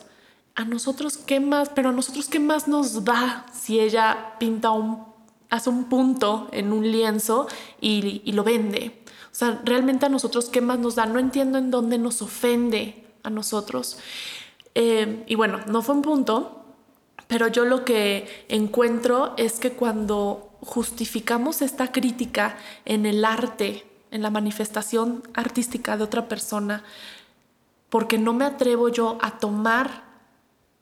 [0.54, 5.04] a nosotros qué más, pero a nosotros qué más nos da si ella pinta un,
[5.48, 7.48] hace un punto en un lienzo
[7.80, 9.02] y, lo vende.
[9.32, 11.06] O sea, realmente a nosotros qué más nos da.
[11.06, 13.98] No entiendo en dónde nos ofende a nosotros.
[14.74, 16.56] Eh, y bueno, no fue un punto,
[17.26, 24.22] Pero yo lo que encuentro es que cuando justificamos esta crítica en el arte, en
[24.22, 26.82] la manifestación artística de otra persona,
[27.88, 30.09] porque no me atrevo yo a tomar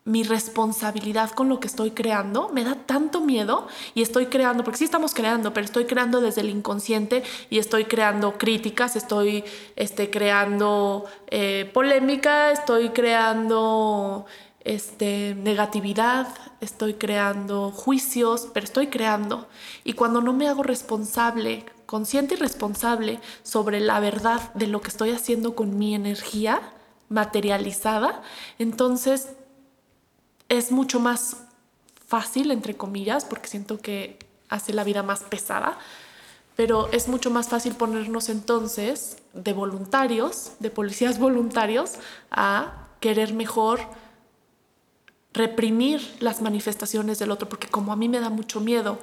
[0.09, 4.79] mi responsabilidad con lo que estoy creando, me da tanto miedo y estoy creando, porque
[4.79, 9.45] sí estamos creando, pero estoy creando desde el inconsciente y estoy creando críticas, estoy
[9.77, 14.25] este, creando eh, polémica, estoy creando
[14.61, 16.29] este, negatividad,
[16.63, 19.47] estoy creando juicios, pero estoy creando.
[19.85, 24.89] Y cuando no me hago responsable, consciente y responsable sobre la verdad de lo que
[24.89, 26.63] estoy haciendo con mi energía
[27.11, 28.23] materializada,
[28.59, 29.29] entonces
[30.49, 31.37] es mucho más
[32.07, 34.19] fácil, entre comillas, porque siento que
[34.49, 35.79] hace la vida más pesada,
[36.57, 41.95] pero es mucho más fácil ponernos entonces de voluntarios, de policías voluntarios,
[42.31, 43.81] a querer mejor
[45.33, 48.99] reprimir las manifestaciones del otro, porque como a mí me da mucho miedo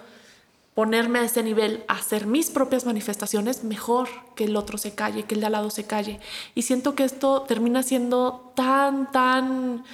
[0.74, 5.36] ponerme a ese nivel, hacer mis propias manifestaciones, mejor que el otro se calle, que
[5.36, 6.20] el de al lado se calle.
[6.54, 9.86] Y siento que esto termina siendo tan, tan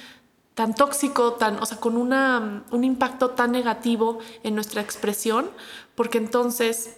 [0.54, 5.50] tan tóxico, tan, o sea, con una, un impacto tan negativo en nuestra expresión,
[5.94, 6.96] porque entonces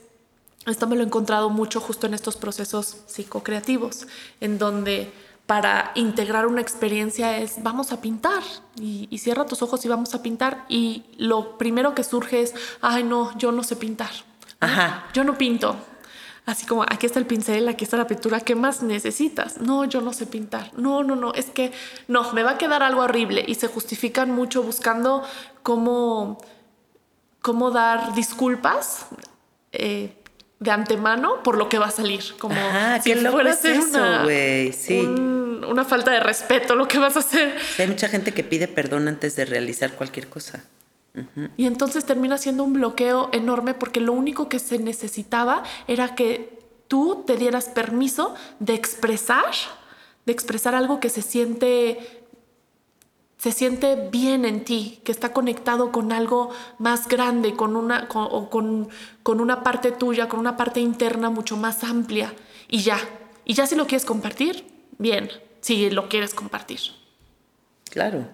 [0.67, 4.07] esto me lo he encontrado mucho justo en estos procesos psicocreativos,
[4.41, 5.13] en donde
[5.47, 8.43] para integrar una experiencia es vamos a pintar
[8.77, 12.55] y, y, cierra tus ojos y vamos a pintar y lo primero que surge es,
[12.81, 14.11] ay no, yo no sé pintar.
[14.61, 15.05] Ajá.
[15.13, 15.77] Yo no pinto
[16.47, 19.61] así como aquí está el pincel, aquí está la pintura, ¿qué más necesitas?
[19.61, 20.71] No, yo no sé pintar.
[20.77, 21.73] No, no, no, es que
[22.09, 25.23] no, me va a quedar algo horrible y se justifican mucho buscando
[25.63, 26.39] cómo,
[27.41, 29.07] cómo dar disculpas.
[29.73, 30.15] Eh,
[30.61, 32.23] de antemano por lo que va a salir.
[32.39, 32.55] Como
[33.03, 34.27] si fuera a ser una,
[34.73, 35.01] sí.
[35.01, 37.57] una falta de respeto lo que vas a hacer.
[37.79, 40.65] Hay mucha gente que pide perdón antes de realizar cualquier cosa.
[41.57, 46.59] Y entonces termina siendo un bloqueo enorme porque lo único que se necesitaba era que
[46.89, 49.53] tú te dieras permiso de expresar,
[50.27, 52.25] de expresar algo que se siente
[53.45, 56.49] se siente bien en ti, que está conectado con algo
[56.79, 58.89] más grande, con una, con,
[59.23, 62.33] con, una parte tuya, con una parte interna mucho más amplia.
[62.69, 62.99] Y ya,
[63.45, 64.65] y ya si lo quieres compartir,
[64.97, 65.29] bien,
[65.61, 66.81] si lo quieres compartir.
[67.91, 68.27] Claro.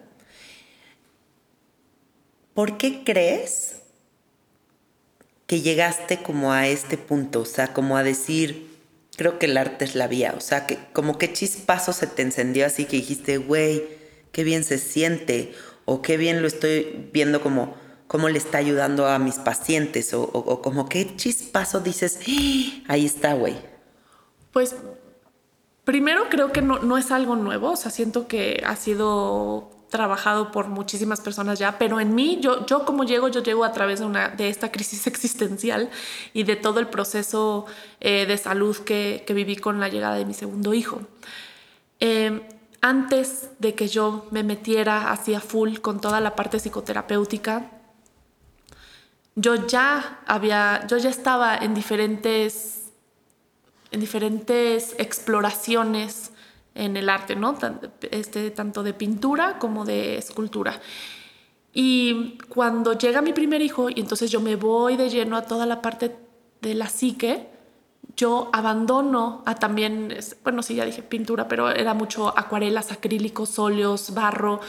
[2.54, 3.76] ¿Por qué crees
[5.46, 7.40] que llegaste como a este punto?
[7.40, 8.70] O sea, como a decir,
[9.16, 10.34] creo que el arte es la vía.
[10.36, 13.84] O sea, que como que chispazo se te encendió así que dijiste, güey,
[14.32, 15.52] qué bien se siente.
[15.84, 17.74] O qué bien lo estoy viendo como
[18.06, 20.14] cómo le está ayudando a mis pacientes.
[20.14, 22.84] O, como qué chispazo dices, ¡Ah!
[22.88, 23.56] ahí está, güey.
[24.52, 24.74] Pues
[25.84, 27.70] primero creo que no, no es algo nuevo.
[27.70, 32.64] O sea, siento que ha sido trabajado por muchísimas personas ya, pero en mí, yo,
[32.64, 35.90] yo como llego, yo llego a través de, una, de esta crisis existencial
[36.32, 37.66] y de todo el proceso
[38.00, 41.02] eh, de salud que, que, viví con la llegada de mi segundo hijo.
[41.98, 42.42] Em,
[42.80, 47.70] antes de que yo me metiera hacia full con toda la parte psicoterapéutica,
[49.34, 52.90] yo ya había, yo ya estaba en diferentes,
[53.90, 56.29] en diferentes exploraciones
[56.80, 57.56] en el arte, ¿no?
[58.10, 60.80] Este, tanto de pintura como de escultura.
[61.72, 65.66] Y cuando llega mi primer hijo y entonces yo me voy de lleno a toda
[65.66, 66.16] la parte
[66.62, 67.48] de la psique,
[68.16, 74.14] yo abandono a también, bueno, sí, ya dije pintura, pero era mucho acuarelas, acrílicos, óleos,
[74.14, 74.60] barro.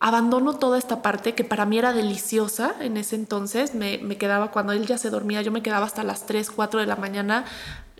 [0.00, 3.74] Abandono toda esta parte que para mí era deliciosa en ese entonces.
[3.74, 6.80] Me, me quedaba, cuando él ya se dormía, yo me quedaba hasta las 3, 4
[6.80, 7.44] de la mañana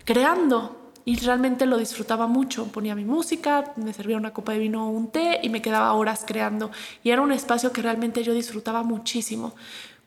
[0.03, 2.67] creando, y realmente lo disfrutaba mucho.
[2.67, 5.93] Ponía mi música, me servía una copa de vino o un té y me quedaba
[5.93, 6.71] horas creando.
[7.03, 9.53] Y era un espacio que realmente yo disfrutaba muchísimo.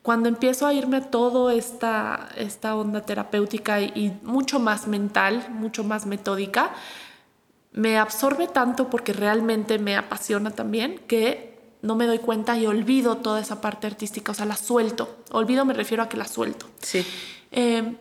[0.03, 5.84] Cuando empiezo a irme a toda esta, esta onda terapéutica y, mucho más mental, mucho
[5.84, 6.70] más metódica,
[7.72, 13.18] me absorbe tanto porque realmente me apasiona también que no me doy cuenta y olvido
[13.18, 15.18] toda esa parte artística, o sea, la suelto.
[15.30, 16.66] Olvido me refiero a que la suelto.
[16.80, 17.05] Sí.
[17.51, 17.97] Eh,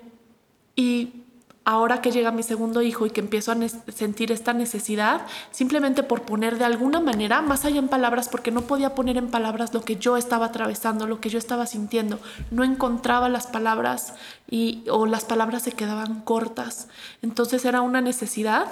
[0.75, 1.24] y
[1.65, 3.57] ahora que llega mi segundo hijo y que empiezo a
[3.91, 8.61] sentir esta necesidad, simplemente por poner de alguna manera, más allá en palabras, porque no
[8.61, 12.19] podía poner en palabras lo que yo estaba atravesando, lo que yo estaba sintiendo,
[12.51, 14.13] no encontraba las palabras
[14.47, 16.87] y, o las palabras se quedaban cortas.
[17.23, 18.67] Entonces era una necesidad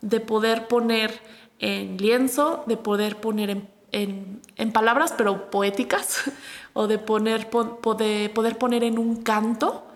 [0.00, 1.22] de poder poner
[1.60, 3.50] en lienzo, de poder poner
[3.92, 6.22] en, en, palabras, pero poéticas,
[6.72, 9.86] o de poner, poder poner en un canto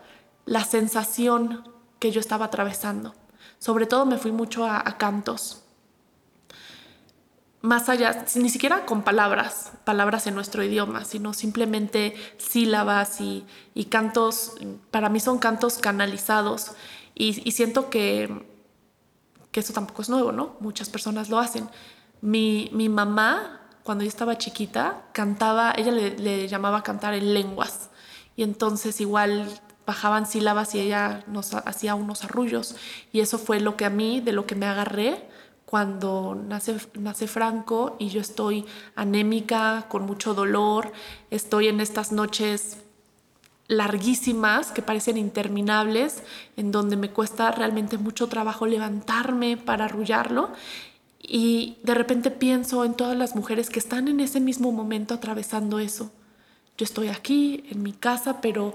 [0.45, 3.15] la sensación que yo estaba atravesando.
[3.59, 5.63] Sobre todo me fui mucho a, cantos.
[7.63, 13.45] más allá, ni siquiera con palabras, palabras en nuestro idioma, sino simplemente sílabas y,
[13.91, 14.53] cantos,
[14.91, 16.73] para mí son cantos canalizados
[17.15, 18.47] y, siento que,
[19.51, 20.57] que, eso tampoco es nuevo, ¿no?
[20.61, 21.69] Muchas personas lo hacen.
[22.21, 27.91] Mi, mi mamá, cuando yo estaba chiquita, cantaba, ella le, le llamaba cantar en lenguas
[28.37, 29.49] y entonces igual
[29.87, 32.76] bajaban sílabas y ella nos hacía unos arrullos
[33.12, 35.28] y eso fue lo que a mí, de lo que me agarré
[35.64, 38.64] cuando nace, nace Franco y yo estoy
[38.95, 40.93] anémica, con mucho dolor,
[41.30, 42.78] estoy en estas noches
[43.68, 46.22] larguísimas que parecen interminables,
[46.57, 50.51] en donde me cuesta realmente mucho trabajo levantarme para arrullarlo.
[51.20, 55.80] Y de repente pienso en todas las mujeres que están en ese mismo momento atravesando
[55.80, 56.12] eso.
[56.78, 58.74] Yo estoy aquí, en mi casa, pero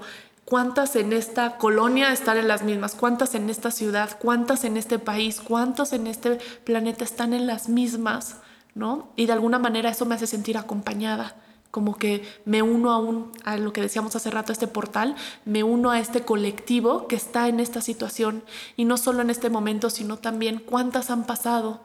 [0.52, 4.98] cuántas en esta colonia están en las mismas, cuántas en esta ciudad, cuántas en este
[4.98, 8.36] país, cuántos en este planeta están en las mismas,
[8.74, 9.08] ¿no?
[9.16, 11.36] Y de alguna manera eso me hace sentir acompañada,
[11.70, 15.62] como que me uno a, un, a lo que decíamos hace rato, este portal, me
[15.62, 18.44] uno a este colectivo que está en esta situación
[18.76, 21.80] y no solo en este momento, sino también cuántas han pasado.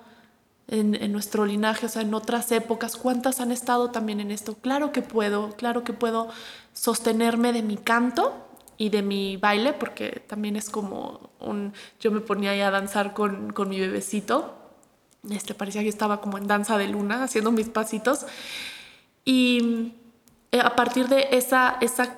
[0.70, 4.56] En, en, nuestro linaje, o sea, en otras épocas, cuántas han estado también en esto.
[4.56, 6.28] Claro que puedo, claro que puedo
[6.74, 8.47] sostenerme de mi canto
[8.78, 11.74] y de mi baile, porque también es como un...
[12.00, 14.56] Yo me ponía ahí a danzar con, con mi bebecito,
[15.30, 18.26] este, parecía que estaba como en danza de luna, haciendo mis pasitos.
[19.26, 19.94] Y
[20.52, 22.18] eh, a partir de esa, esa,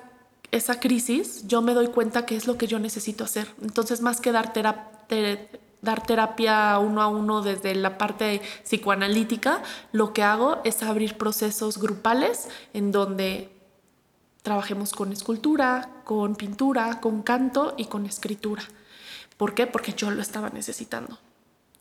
[0.50, 3.48] esa crisis, yo me doy cuenta que es lo que yo necesito hacer.
[3.62, 5.48] Entonces, más que dar terapia,
[5.82, 11.78] dar terapia uno a uno desde la parte psicoanalítica, lo que hago es abrir procesos
[11.78, 13.59] grupales en donde
[14.42, 18.62] trabajemos con escultura, con pintura, con canto y con escritura.
[19.36, 19.66] ¿Por qué?
[19.66, 21.18] Porque yo lo estaba necesitando.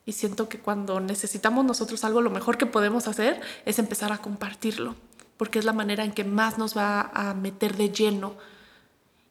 [0.05, 4.17] Y siento que cuando necesitamos nosotros algo, lo mejor que podemos hacer es empezar a
[4.17, 4.95] compartirlo,
[5.37, 8.35] porque es la manera en que más nos va a meter de lleno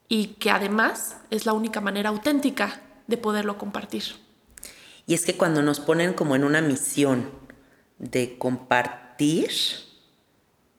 [0.08, 4.04] y que además es la única manera auténtica de poderlo compartir.
[5.06, 7.30] Y es que cuando nos ponen como en una misión
[7.98, 9.50] de compartir,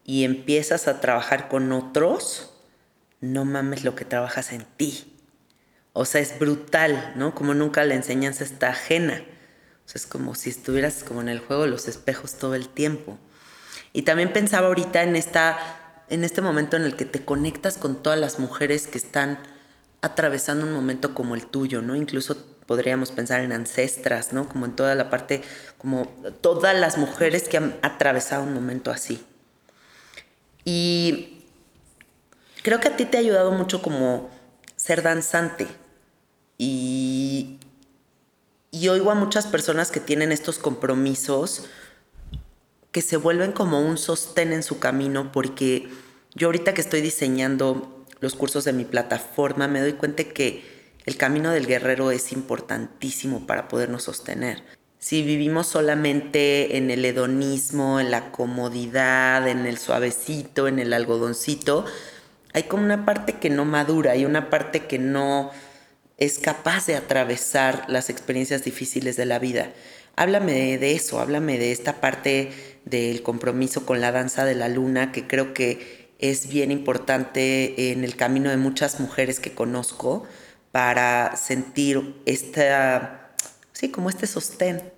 [0.10, 2.50] y empiezas a trabajar con otros,
[3.22, 5.16] no mames lo que trabajas en ti.
[5.94, 7.36] O sea, es brutal, ¿no?
[7.36, 9.22] Como nunca la enseñanza está ajena.
[9.86, 12.70] O sea, es como si estuvieras como en el juego de los espejos todo el
[12.70, 13.20] tiempo.
[13.94, 15.60] Y también pensaba ahorita en, esta,
[16.10, 19.38] en este momento en el que te conectas con todas las mujeres que están
[20.02, 21.96] atravesando un momento como el tuyo, ¿no?
[21.96, 22.36] Incluso
[22.66, 24.50] podríamos pensar en ancestras, ¿no?
[24.50, 25.44] Como en toda la parte,
[25.78, 26.08] como
[26.42, 29.24] todas las mujeres que han atravesado un momento así.
[30.72, 31.42] Y
[32.62, 34.30] creo que a ti te ha ayudado mucho como
[34.76, 35.66] ser danzante.
[36.60, 37.58] Y,
[38.70, 41.66] y oigo a muchas personas que tienen estos compromisos
[42.92, 45.90] que se vuelven como un sostén en su camino porque
[46.36, 51.18] yo ahorita que estoy diseñando los cursos de mi plataforma me doy cuenta que el
[51.18, 58.12] camino del guerrero es importantísimo para podernos sostener si vivimos solamente en el hedonismo, en
[58.12, 61.86] la comodidad, en el suavecito, en el algodoncito,
[62.54, 65.52] hay como una parte que no madura, hay una parte que no
[66.18, 69.72] es capaz de atravesar las experiencias difíciles de la vida.
[70.18, 72.52] Háblame de eso, háblame de esta parte
[72.84, 78.04] del compromiso con la danza de la luna, que creo que es bien importante en
[78.04, 80.28] el camino de muchas mujeres que conozco
[80.74, 83.19] para sentir esta
[83.80, 84.92] sí, como este sostén.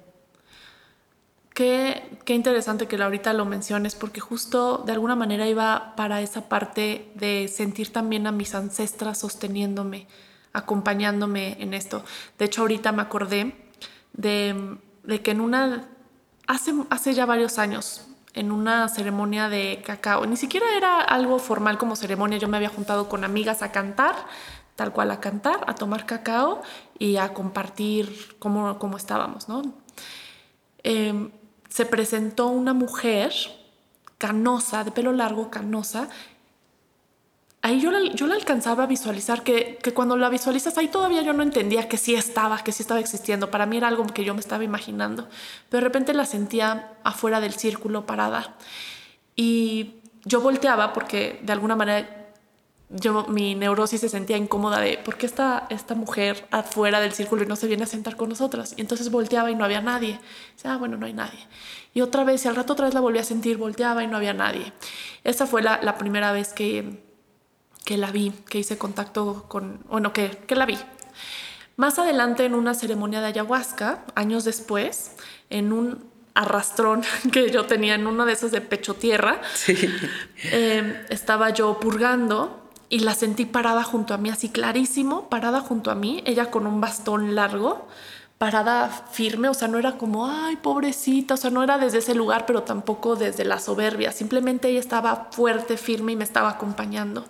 [1.54, 6.50] Qué, qué, interesante que ahorita lo menciones, porque justo de alguna manera iba para esa
[6.50, 10.08] parte de sentir también a mis ancestras sosteniéndome,
[10.52, 12.04] acompañándome en esto.
[12.40, 13.54] De hecho, ahorita me acordé
[14.14, 15.88] de, de que en una,
[16.48, 21.78] hace, hace ya varios años, en una ceremonia de cacao, ni siquiera era algo formal
[21.78, 24.16] como ceremonia, yo me había juntado con amigas a cantar
[24.82, 26.64] tal cual a cantar, a tomar cacao
[26.98, 29.62] y a compartir cómo, cómo estábamos, ¿no?
[30.82, 31.30] Em,
[31.70, 33.32] se presentó una mujer
[34.18, 36.10] canosa, de pelo largo, canosa.
[37.62, 41.22] Ahí yo la, yo la alcanzaba a visualizar, que, que, cuando la visualizas ahí todavía
[41.22, 43.52] yo no entendía que sí estaba, que sí estaba existiendo.
[43.52, 45.30] Para mí era algo que yo me estaba imaginando.
[45.70, 48.56] Pero de repente la sentía afuera del círculo parada.
[49.36, 52.21] Y yo volteaba porque de alguna manera
[52.94, 57.44] yo, mi neurosis se sentía incómoda de por qué está esta mujer afuera del círculo
[57.44, 58.74] y no se viene a sentar con nosotras.
[58.76, 60.20] Y entonces volteaba y no había nadie.
[60.56, 61.40] Dice, ah, bueno, no hay nadie.
[61.94, 64.18] Y otra vez, y al rato otra vez la volví a sentir, volteaba y no
[64.18, 64.74] había nadie.
[65.24, 67.02] Esa fue la, la primera vez que,
[67.86, 70.78] que la vi, que hice contacto con, bueno, que, que la vi.
[71.78, 75.14] Más adelante, en una ceremonia de ayahuasca, años después,
[75.50, 79.42] en un arrastrón que yo tenía en uno de esos de pecho tierra.
[79.54, 79.78] Sí.
[80.44, 82.61] Eh, estaba yo purgando
[82.92, 86.68] y la sentí parada junto a mí, así clarísimo, parada junto a mí, ella con
[86.68, 87.88] un bastón largo,
[88.38, 92.16] parada firme, o sea, no era como, ay, pobrecita, o sea, no era desde ese
[92.16, 97.24] lugar, pero tampoco desde la soberbia, simplemente ella estaba fuerte, firme y me estaba acompañando.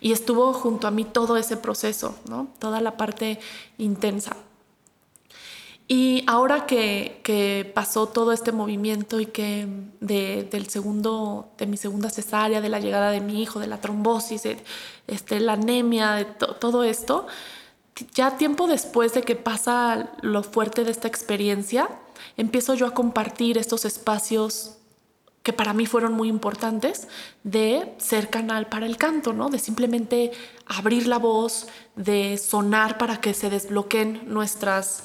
[0.00, 2.46] Y estuvo junto a mí todo ese proceso, ¿no?
[2.60, 3.40] Toda la parte
[3.78, 4.36] intensa.
[5.92, 9.66] Y ahora que, pasó todo este movimiento y que
[9.98, 14.44] del segundo, de mi segunda cesárea, de la llegada de mi hijo, de la trombosis,
[14.44, 14.62] de,
[15.08, 17.26] este, la anemia, de todo esto,
[18.14, 21.88] ya tiempo después de que pasa lo fuerte de esta experiencia,
[22.36, 24.76] empiezo yo a compartir estos espacios
[25.42, 27.08] que para mí fueron muy importantes
[27.42, 29.48] de ser canal para el canto, ¿no?
[29.48, 30.30] De simplemente
[30.66, 31.66] abrir la voz,
[31.96, 35.02] de sonar para que se desbloqueen nuestras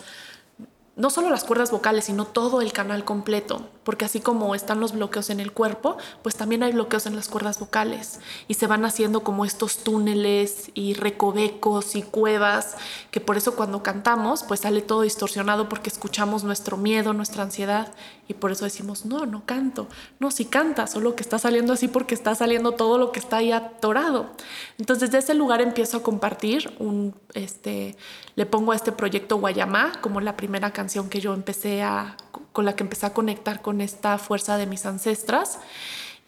[0.96, 4.92] no solo las cuerdas vocales, sino todo el canal completo, porque así como están los
[4.92, 8.20] bloqueos en el cuerpo, pues también hay bloqueos en las cuerdas vocales
[8.50, 12.76] y se van haciendo como estos túneles y recovecos y cuevas,
[13.12, 17.94] que por eso cuando cantamos, pues sale todo distorsionado porque escuchamos nuestro miedo, nuestra ansiedad
[18.28, 19.88] y por eso decimos, no, no canto,
[20.20, 23.38] no, si canta, solo que está saliendo así porque está saliendo todo lo que está
[23.38, 24.32] ahí atorado.
[24.80, 27.96] Entonces, de ese lugar empiezo a compartir un, este,
[28.36, 32.18] le pongo a este proyecto Guayamá como la primera canción que yo empecé a,
[32.56, 35.60] con la que empecé a conectar con esta fuerza de mis ancestras.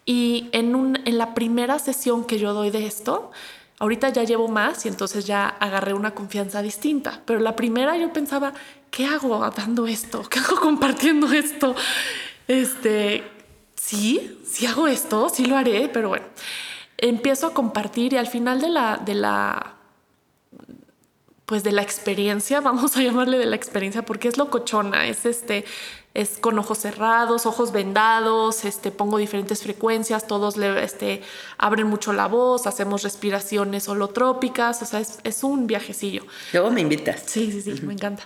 [0.05, 3.31] Y en, un, en la primera sesión que yo doy de esto,
[3.79, 7.21] ahorita ya llevo más y entonces ya agarré una confianza distinta.
[7.25, 8.53] Pero la primera yo pensaba,
[8.91, 10.21] ¿qué hago dando esto?
[10.29, 11.75] ¿Qué hago compartiendo esto?
[12.49, 13.23] Este,
[13.75, 16.25] sí, sí hago esto, sí lo haré, pero bueno,
[16.97, 19.77] empiezo a compartir y al final de la, de la
[21.47, 25.65] pues de la experiencia, vamos a llamarle de la experiencia, porque es locochona, es este,
[26.17, 31.21] es con ojos cerrados, ojos vendados, este, pongo diferentes frecuencias, todos le, este,
[31.59, 36.23] abren mucho la voz, hacemos respiraciones holotrópicas, o sea, es, es un viajecillo.
[36.53, 37.21] Luego me invitas.
[37.27, 38.23] Sí, sí, sí, me encanta.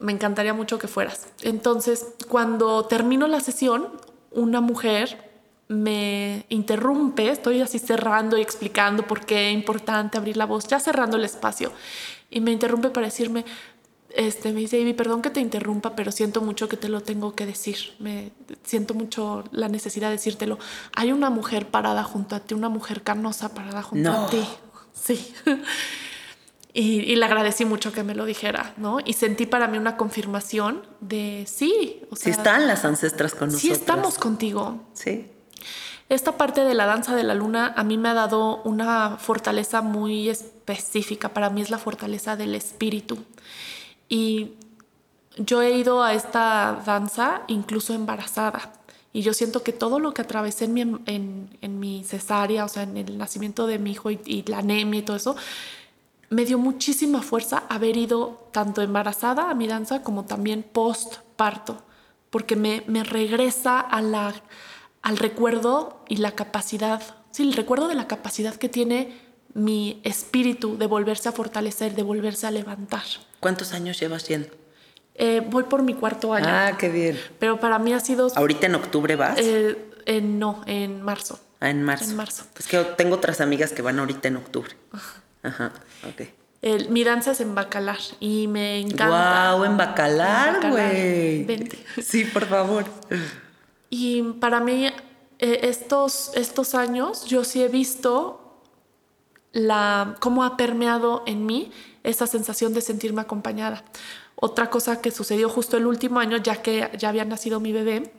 [0.00, 1.28] Me encantaría mucho que fueras.
[1.42, 3.90] Entonces, cuando termino la sesión,
[4.32, 5.30] una mujer
[5.68, 10.80] me interrumpe, estoy así cerrando y explicando por qué es importante abrir la voz, ya
[10.80, 11.70] cerrando el espacio
[12.34, 13.44] y me interrumpe para decirme,
[14.16, 17.34] este, me dice, Ivy, perdón que te interrumpa, pero siento mucho que te lo tengo
[17.34, 17.94] que decir.
[17.98, 18.30] Me
[18.62, 20.58] siento mucho la necesidad de decírtelo.
[20.94, 24.44] Hay una mujer parada junto a ti, una mujer canosa parada junto a ti.
[24.92, 25.34] Sí.
[26.72, 28.98] y, le agradecí mucho que me lo dijera, ¿no?
[29.04, 32.02] Y sentí para mí una confirmación de sí.
[32.10, 33.62] O sea, sí están las ancestras con nosotros.
[33.62, 34.80] Sí estamos contigo.
[34.92, 35.30] Sí.
[36.08, 39.82] Esta parte de la danza de la luna a mí me ha dado una fortaleza
[39.82, 41.30] muy específica.
[41.30, 43.18] Para mí es la fortaleza del espíritu.
[44.08, 44.52] Y
[45.36, 48.72] yo he ido a esta danza incluso embarazada.
[49.12, 52.82] Y yo siento que todo lo que atravesé en mi, en, mi cesárea, o sea,
[52.82, 55.36] en el nacimiento de mi hijo y, y la anemia y todo eso,
[56.30, 61.82] me dio muchísima fuerza haber ido tanto embarazada a mi danza como también post parto,
[62.30, 64.34] porque me, me regresa a la
[65.04, 69.12] al recuerdo y la capacidad, sí, el recuerdo de la capacidad que tiene
[69.54, 73.04] mi espíritu de volverse a fortalecer, de volverse a levantar.
[73.40, 74.48] ¿Cuántos años llevas yendo?
[75.14, 76.46] Eh, voy por mi cuarto año.
[76.48, 77.18] Ah, qué bien.
[77.38, 78.30] Pero para mí ha sido...
[78.34, 79.38] ¿Ahorita en octubre vas?
[79.38, 81.38] Eh, no, en marzo.
[81.60, 82.10] Ah, en marzo.
[82.10, 82.44] En marzo.
[82.58, 84.74] Es que tengo otras amigas que van ahorita en octubre.
[85.42, 85.72] Ajá,
[86.08, 86.88] ok.
[86.90, 89.52] mi danza es en Bacalar y me encanta.
[89.52, 89.64] ¡Wow!
[89.64, 91.46] En Bacalar, güey.
[92.02, 92.84] Sí, por favor.
[93.88, 94.86] Y para mí,
[95.38, 98.43] eh, estos, estos años, yo sí he visto
[99.54, 103.82] la, cómo ha permeado en mí esa sensación de sentirme acompañada.
[104.36, 108.12] Otra cosa que sucedió justo el último año, ya que ya había nacido mi bebé,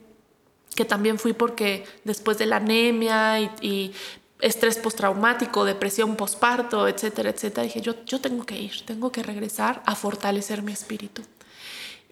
[0.74, 3.94] que también fui porque después de la anemia y,
[4.40, 9.82] estrés postraumático, depresión postparto, etcétera, etcétera, dije, yo, yo tengo que ir, tengo que regresar
[9.86, 11.22] a fortalecer mi espíritu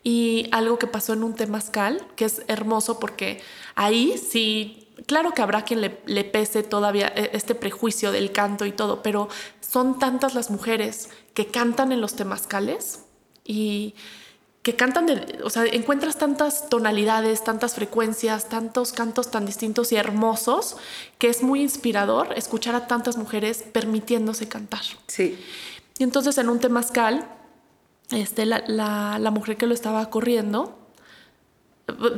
[0.05, 3.43] y algo que pasó en un temazcal, que es hermoso porque
[3.75, 8.73] ahí sí, claro que habrá quien le, pese todavía e, este prejuicio del canto y
[8.73, 9.29] todo, pero
[9.61, 13.05] son tantas las mujeres que cantan en los temazcales
[13.45, 13.95] y
[14.63, 19.97] que cantan, de, o sea, encuentras tantas tonalidades, tantas frecuencias, tantos cantos tan distintos y
[19.97, 20.77] hermosos,
[21.19, 24.81] que es muy inspirador escuchar a tantas mujeres permitiéndose cantar.
[25.07, 25.39] Sí.
[25.99, 27.29] Y entonces en un temazcal
[28.11, 30.79] este, la, la, mujer que lo estaba corriendo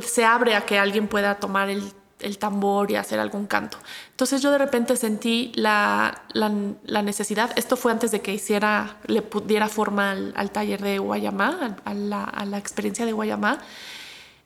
[0.01, 1.83] se abre a que alguien pueda tomar el,
[2.19, 3.77] el, tambor y hacer algún canto.
[4.11, 9.21] Entonces yo de repente sentí la, la necesidad, esto fue antes de que hiciera, le
[9.21, 13.59] pudiera forma al, taller de Guayamá, a la, a la experiencia de Guayamá,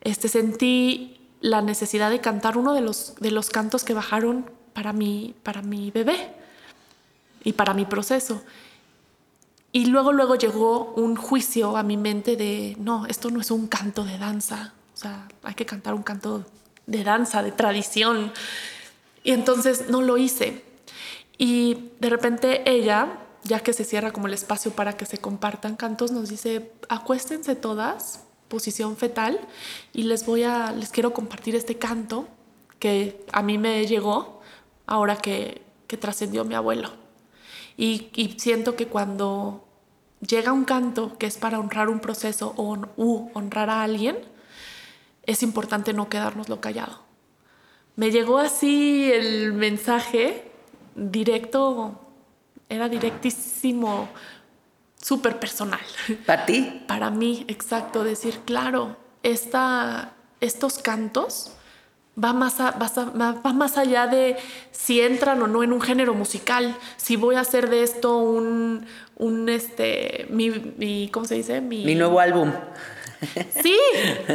[0.02, 4.94] este, sentí la necesidad de cantar uno de los, de los cantos que bajaron para
[4.94, 6.34] mi, para mi bebé
[7.44, 8.42] y para mi proceso.
[9.72, 13.68] Y luego, luego llegó un juicio a mi mente de, no, esto no es un
[13.68, 16.46] canto de danza, o sea, hay que cantar un canto
[16.92, 18.32] de danza, de tradición.
[19.24, 20.64] Y entonces no lo hice.
[21.38, 25.76] Y de repente ella, ya que se cierra como el espacio para que se compartan
[25.76, 29.40] cantos, nos dice, acuéstense todas, posición fetal,
[29.94, 32.28] y les voy a, les quiero compartir este canto
[32.78, 34.42] que a mí me llegó
[34.86, 36.92] ahora que, que trascendió mi abuelo.
[37.78, 39.66] Y, siento que cuando
[40.20, 44.18] llega un canto que es para honrar un proceso o u honrar a alguien,
[45.26, 47.00] es importante no quedárnoslo callado.
[47.96, 50.52] Me llegó así el mensaje
[50.96, 52.00] directo,
[52.70, 54.10] era directísimo,
[55.00, 55.82] súper personal.
[56.26, 56.84] ¿Para ti?
[56.88, 61.54] Para mí, exacto, decir, claro, esta, estos cantos
[62.22, 64.38] va más, va, más allá de
[64.72, 68.86] si entran o no en un género musical, si voy a hacer de esto un,
[69.18, 71.62] un este, mi, ¿cómo se dice?
[71.62, 72.52] Mi, nuevo álbum.
[73.62, 73.78] Sí,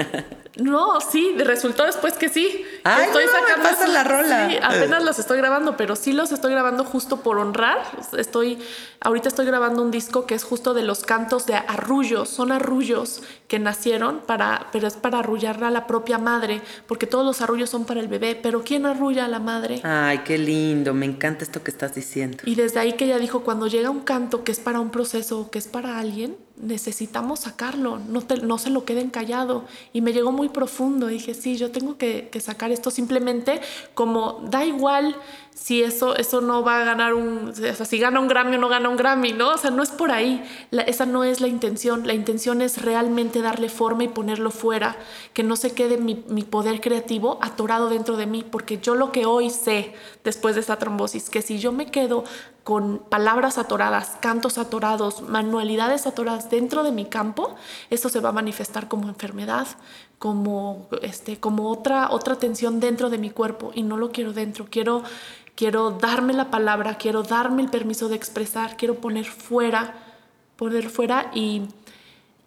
[0.57, 2.65] no, sí, resultó después que sí.
[2.83, 4.49] Ay, estoy sacando la rola.
[4.49, 7.79] Sí, apenas los estoy grabando, pero sí los estoy grabando justo por honrar.
[8.17, 8.59] Estoy,
[9.01, 12.31] ahorita estoy grabando un disco que es justo de los cantos de arrullos.
[12.31, 17.25] Son arrullos que nacieron para, pero es para arrullar a la propia madre, porque todos
[17.25, 18.35] los arrullos son para el bebé.
[18.35, 19.81] Pero ¿quién arrulla a la madre?
[19.85, 20.95] Ay, qué lindo.
[20.95, 22.39] Me encanta esto que estás diciendo.
[22.47, 25.51] Y desde ahí que ella dijo, cuando llega un canto que es para un proceso,
[25.51, 29.65] que es para alguien, necesitamos sacarlo, no, no se lo queden callado.
[29.93, 33.61] Y me llegó muy profundo, dije, sí, yo tengo que, sacar esto simplemente
[33.95, 35.17] como da igual
[35.55, 38.59] si eso, eso no va a ganar un, o sea, si gana un Grammy o
[38.59, 39.55] no gana un Grammy, ¿no?
[39.55, 43.41] O sea, no es por ahí, esa no es la intención, la intención es realmente
[43.41, 44.97] darle forma y ponerlo fuera,
[45.33, 49.13] que no se quede mi, mi poder creativo atorado dentro de mí, porque yo lo
[49.13, 49.95] que hoy sé
[50.25, 52.25] después de esta trombosis, que si yo me quedo
[52.67, 57.55] con palabras atoradas, cantos atorados, manualidades atoradas dentro de mi campo,
[57.91, 59.69] eso se va a manifestar como enfermedad,
[60.19, 64.67] como, este, como otra, otra tensión dentro de mi cuerpo y no lo quiero dentro,
[64.71, 65.03] quiero,
[65.55, 69.95] quiero darme la palabra, quiero darme el permiso de expresar, quiero poner fuera,
[70.57, 71.69] poner fuera y,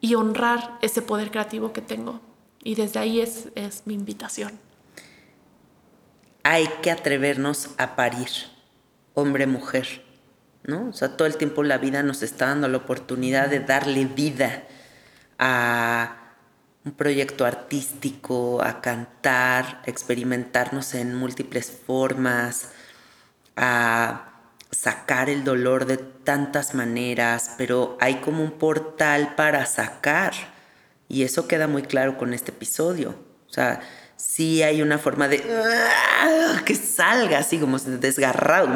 [0.01, 2.19] y honrar ese poder creativo que tengo.
[2.63, 4.59] Y desde ahí es, es mi invitación.
[6.43, 8.29] Hay que atrevernos a parir,
[9.13, 10.09] hombre-mujer
[10.63, 10.89] ¿no?
[10.89, 14.63] O sea, todo el tiempo la vida nos está dando la oportunidad de darle vida
[15.37, 16.18] a
[16.85, 22.69] un proyecto artístico, a cantar, experimentarnos en múltiples formas,
[23.55, 24.29] a
[24.71, 30.33] sacar el dolor de tantas maneras, pero hay como un portal para sacar.
[31.07, 33.15] Y eso queda muy claro con este episodio.
[33.49, 33.81] O sea,
[34.15, 36.61] sí hay una forma de ¡ah!
[36.65, 38.67] que salga así como desgarrado,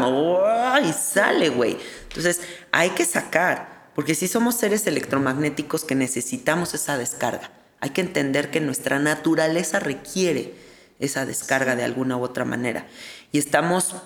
[0.84, 1.78] y sale, güey.
[2.08, 2.42] Entonces
[2.72, 7.52] hay que sacar, porque si somos seres electromagnéticos que necesitamos esa descarga.
[7.84, 10.54] Hay que entender que nuestra naturaleza requiere
[11.00, 12.88] esa descarga de alguna u otra manera.
[13.34, 13.98] Y estamos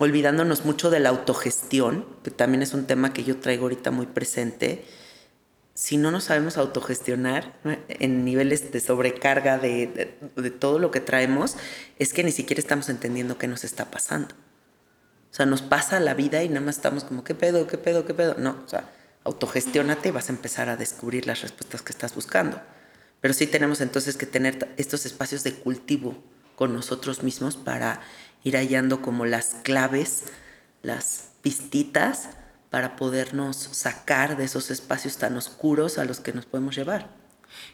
[0.00, 4.06] olvidándonos mucho de la autogestión, que también es un tema que yo traigo ahorita muy
[4.06, 4.84] presente
[5.74, 7.54] si no nos sabemos autogestionar
[7.88, 10.16] en niveles de sobrecarga de,
[10.58, 11.54] todo lo que traemos,
[12.00, 14.34] es que ni siquiera estamos entendiendo qué nos está pasando.
[15.30, 18.04] O sea, nos pasa la vida y nada más estamos como, ¿qué pedo, qué pedo,
[18.04, 18.34] qué pedo?
[18.36, 18.90] No, o sea,
[19.22, 22.60] autogestiónate y vas a empezar a descubrir las respuestas que estás buscando.
[23.22, 26.22] Pero sí tenemos entonces que tener estos espacios de cultivo
[26.56, 28.02] con nosotros mismos para
[28.44, 30.24] ir hallando como las claves,
[30.82, 32.28] las pistitas
[32.68, 37.08] para podernos sacar de esos espacios tan oscuros a los que nos podemos llevar.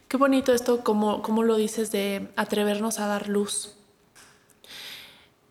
[0.08, 3.76] Qué bonito esto, como, como lo dices, de atrevernos a dar luz.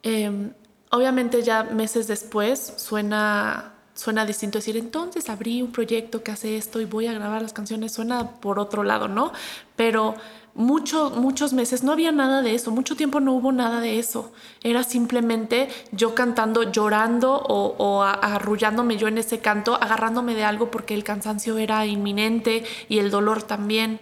[0.04, 0.54] Em,
[0.92, 6.80] obviamente ya meses después suena, suena distinto decir, entonces abrí un proyecto que hace esto
[6.80, 9.34] y voy a grabar las canciones, suena por otro lado, ¿no?
[9.76, 10.14] Pero
[10.54, 14.32] muchos, muchos meses no había nada de eso, mucho tiempo no hubo nada de eso.
[14.62, 20.70] Era simplemente yo cantando, llorando o, o arrullándome yo en ese canto, agarrándome de algo
[20.70, 24.00] porque el cansancio era inminente y el dolor también.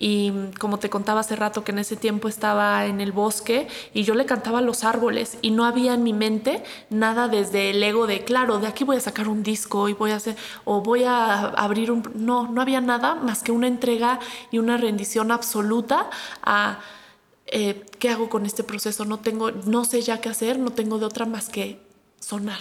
[0.00, 4.04] Y como te contaba hace rato que en ese tiempo estaba en el bosque y
[4.04, 7.82] yo le cantaba a los árboles y no había en mi mente nada desde el
[7.82, 10.82] ego de, claro, de aquí voy a sacar un disco y voy a hacer, o
[10.82, 12.08] voy a abrir un...
[12.14, 14.20] No, no había nada más que una entrega
[14.52, 16.08] y una rendición absoluta
[16.42, 16.78] a...
[17.50, 19.04] Eh, ¿Qué hago con este proceso?
[19.04, 21.80] No tengo, no sé ya qué hacer, no tengo de otra más que
[22.20, 22.60] sonar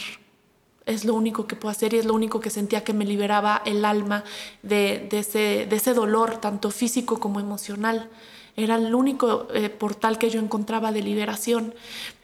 [0.88, 3.61] es lo único que puedo hacer y es lo único que sentía que me liberaba
[3.65, 4.23] el alma
[4.63, 8.09] de, ese, de ese dolor, tanto físico como emocional.
[8.55, 11.75] era el único eh, portal que yo encontraba de liberación.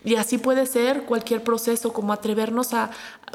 [0.04, 2.90] Y así puede ser cualquier proceso, como atrevernos a,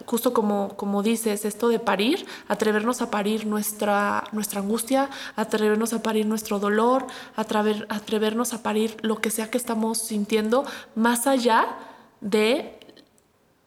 [0.07, 6.03] justo como, como dices, esto de parir, atrevernos a parir nuestra, nuestra angustia, atrevernos a
[6.03, 7.07] parir nuestro dolor,
[7.37, 10.65] atrever, atrevernos a parir lo que sea que estamos sintiendo,
[10.95, 11.77] más allá
[12.21, 12.78] de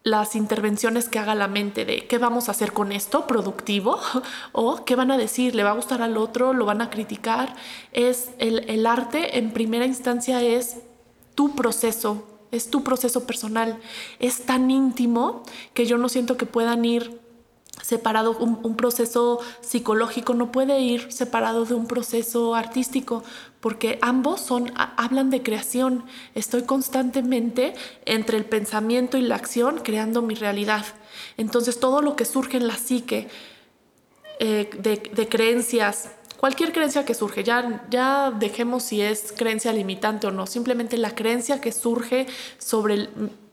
[0.04, 4.00] las intervenciones que haga la mente de qué vamos a hacer con esto productivo
[4.52, 7.56] o qué van a decir, le va a gustar al otro, lo van a criticar.
[7.92, 10.78] Es el, el arte en primera instancia es
[11.36, 13.80] tu proceso, es tu proceso personal.
[14.20, 15.44] Es tan íntimo
[15.74, 17.21] que yo no siento que puedan ir
[17.82, 23.24] separado, un, proceso psicológico no puede ir separado de un proceso artístico,
[23.60, 26.04] porque ambos son, hablan de creación.
[26.36, 27.74] Estoy constantemente
[28.06, 30.86] entre el pensamiento y la acción creando mi realidad.
[31.38, 33.28] Entonces todo lo que surge en la psique
[34.40, 40.32] eh, de, creencias, cualquier creencia que surge, ya, ya dejemos si es creencia limitante o
[40.32, 42.26] no, simplemente la creencia que surge
[42.58, 43.10] sobre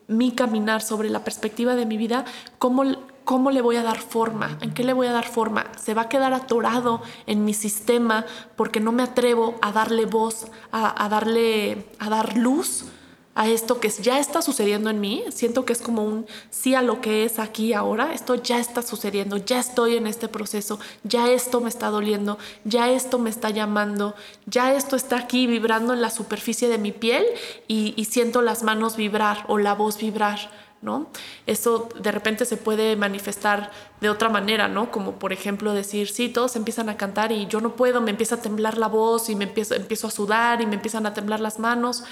[0.06, 2.24] mi caminar, sobre la perspectiva de mi vida,
[2.58, 2.84] cómo
[3.28, 4.56] ¿Cómo le voy a dar forma?
[4.62, 5.66] ¿En qué le voy a dar forma?
[5.78, 8.24] ¿Se va a quedar atorado en mi sistema
[8.56, 12.86] porque no me atrevo a darle voz, a, darle, a dar luz
[13.34, 15.24] a esto que ya está sucediendo en mí?
[15.28, 18.14] Siento que es como un sí a lo que es aquí ahora.
[18.14, 22.88] Esto ya está sucediendo, ya estoy en este proceso, ya esto me está doliendo, ya
[22.88, 24.14] esto me está llamando,
[24.46, 27.26] ya esto está aquí vibrando en la superficie de mi piel
[27.66, 30.50] y, y siento las manos vibrar o la voz vibrar
[30.80, 31.08] ¿no?
[31.46, 33.70] Eso de repente se puede manifestar
[34.00, 34.90] de otra manera, ¿no?
[34.90, 38.36] Como por ejemplo decir, sí, todos empiezan a cantar y yo no puedo, me empieza
[38.36, 41.40] a temblar la voz y me empiezo, empiezo a sudar y me empiezan a temblar
[41.40, 42.04] las manos.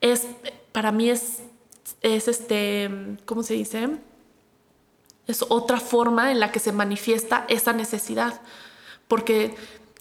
[0.00, 0.26] Es,
[0.72, 1.38] para mí es,
[2.02, 2.90] es este,
[3.26, 3.88] ¿cómo se dice?
[5.26, 8.40] Es otra forma en la que se manifiesta esa necesidad.
[9.06, 9.54] Porque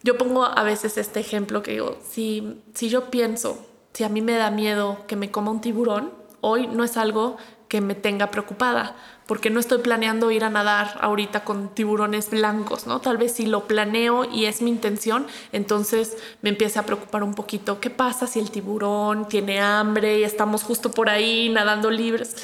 [0.03, 4.21] yo pongo a veces este ejemplo que digo, si, si yo pienso, si a mí
[4.21, 7.37] me da miedo que me coma un tiburón, hoy no es algo
[7.69, 8.95] que me tenga preocupada,
[9.27, 12.99] porque no estoy planeando ir a nadar ahorita con tiburones blancos, ¿no?
[12.99, 17.35] Tal vez si lo planeo y es mi intención, entonces me empiece a preocupar un
[17.35, 22.35] poquito, ¿qué pasa si el tiburón tiene hambre y estamos justo por ahí nadando libres?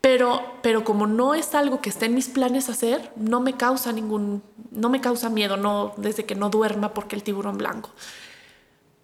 [0.00, 3.92] Pero, pero como no es algo que esté en mis planes hacer, no me causa
[3.92, 7.90] ningún, no me causa miedo, no, desde que no duerma porque el tiburón blanco.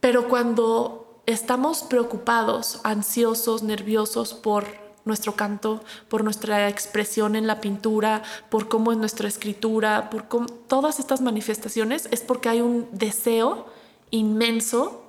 [0.01, 8.23] Pero cuando estamos preocupados, ansiosos, nerviosos por nuestro canto, por nuestra expresión en la pintura,
[8.51, 10.27] por cómo es nuestra escritura, por
[10.67, 13.67] todas estas manifestaciones es porque hay un deseo
[14.11, 15.05] inmenso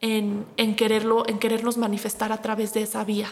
[0.00, 3.28] en, quererlo, en querernos manifestar a través de esa vía.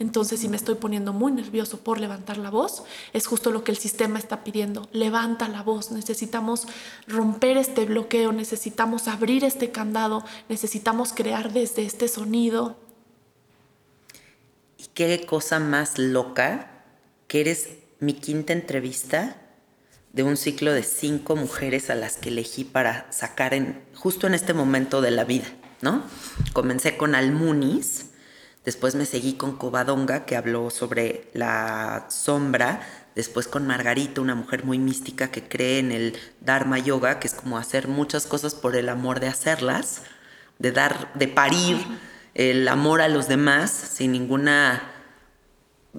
[0.00, 3.72] Entonces, si me estoy poniendo muy nervioso por levantar la voz, es justo lo que
[3.72, 4.88] el sistema está pidiendo.
[4.92, 5.90] Levanta la voz.
[5.90, 6.66] Necesitamos
[7.06, 12.76] romper este bloqueo, necesitamos abrir este candado, necesitamos crear desde este sonido,
[14.98, 16.72] qué cosa más loca
[17.28, 17.68] que eres
[18.00, 19.36] mi quinta entrevista
[20.12, 24.34] de un ciclo de cinco mujeres a las que elegí para sacar en, justo en
[24.34, 25.46] este momento de la vida,
[25.82, 26.02] ¿no?
[26.52, 28.06] Comencé con Almunis,
[28.64, 32.80] después me seguí con Covadonga, que habló sobre la sombra,
[33.14, 37.34] después con Margarita, una mujer muy mística que cree en el Dharma Yoga, que es
[37.34, 40.02] como hacer muchas cosas por el amor de hacerlas,
[40.58, 41.86] de dar, de parir
[42.38, 44.94] el amor a los demás sin ninguna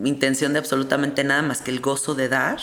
[0.04, 2.60] intención de absolutamente nada más que el gozo de dar.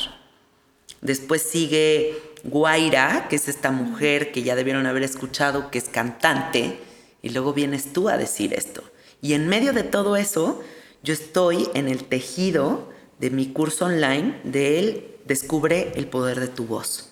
[1.02, 6.80] Después sigue Guaira, que es esta mujer que ya debieron haber escuchado, que es cantante,
[7.20, 8.82] y luego vienes tú a decir esto.
[9.20, 10.64] Y en medio de todo eso,
[11.02, 16.46] yo estoy en el tejido de mi curso online de él, Descubre el poder de
[16.46, 17.10] tu voz.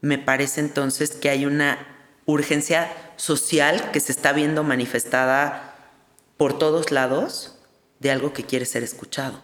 [0.00, 1.84] Me parece entonces que hay una
[2.24, 5.65] urgencia social que se está viendo manifestada
[6.36, 7.54] por todos lados
[8.00, 9.40] de algo que quiere ser escuchado.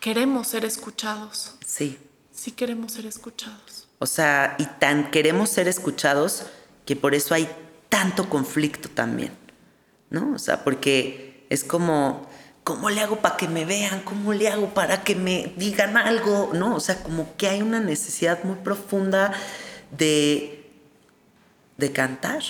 [0.00, 1.54] Queremos ser escuchados.
[1.66, 1.98] Sí.
[2.32, 3.88] Sí queremos ser escuchados.
[3.98, 6.44] O sea, y tan queremos ser escuchados
[6.86, 7.48] que por eso hay
[7.90, 9.32] tanto conflicto también,
[10.08, 10.32] ¿no?
[10.34, 12.26] O sea, porque es como,
[12.64, 14.00] ¿cómo le hago para que me vean?
[14.02, 16.50] ¿Cómo le hago para que me digan algo?
[16.54, 16.76] ¿No?
[16.76, 19.32] O sea, como que hay una necesidad muy profunda
[19.90, 20.66] de,
[21.76, 22.42] de cantar.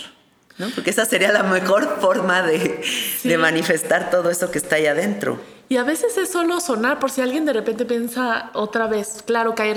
[0.75, 5.41] Porque esa sería la mejor forma de, manifestar todo eso que está ahí adentro.
[5.69, 9.55] Y a veces es solo sonar, por si alguien de repente piensa otra vez, claro
[9.55, 9.71] que hay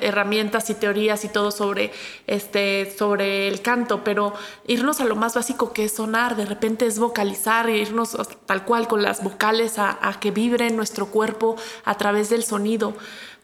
[0.00, 1.90] herramientas y teorías y todo sobre,
[2.28, 4.32] este, sobre el canto, pero
[4.68, 8.16] irnos a lo más básico que es sonar, de repente es vocalizar, irnos
[8.46, 12.94] tal cual con las vocales a, a que vibre nuestro cuerpo a través del sonido.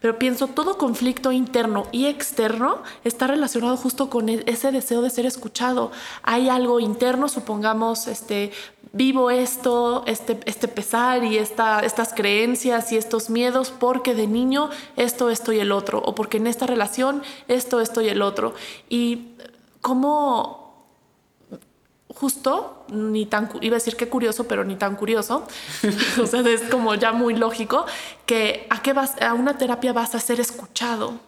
[0.01, 5.11] Pero pienso, todo conflicto interno y externo está relacionado justo con e-, ese deseo de
[5.11, 5.91] ser escuchado.
[6.23, 8.53] Hay algo interno, supongamos, este,
[8.93, 14.71] vivo esto, este, este pesar y esta, estas creencias y estos miedos porque de niño
[14.97, 18.55] esto, esto y el otro, o porque en esta relación esto, esto y el otro.
[18.89, 19.29] Y
[19.81, 20.66] cómo
[22.19, 25.47] justo, ni tan, iba a decir que curioso, pero ni tan curioso,
[26.23, 27.85] o sea, es como ya muy lógico,
[28.25, 31.21] que a, qué vas, a una terapia vas a ser escuchado.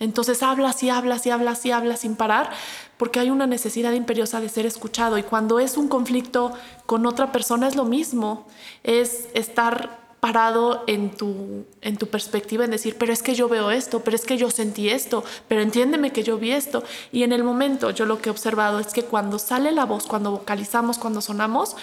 [0.00, 2.50] Entonces hablas y hablas y hablas y hablas sin parar
[2.96, 5.18] porque hay una necesidad imperiosa de ser escuchado.
[5.18, 6.52] Y cuando es un conflicto
[6.86, 8.46] con otra persona es lo mismo,
[8.82, 13.70] es estar parado en tu, en tu perspectiva, en decir, pero es que yo veo
[13.70, 16.82] esto, pero es que yo sentí esto, pero entiéndeme que yo vi esto.
[17.12, 20.06] Y en el momento yo lo que he observado es que cuando sale la voz,
[20.06, 21.76] cuando vocalizamos, cuando sonamos,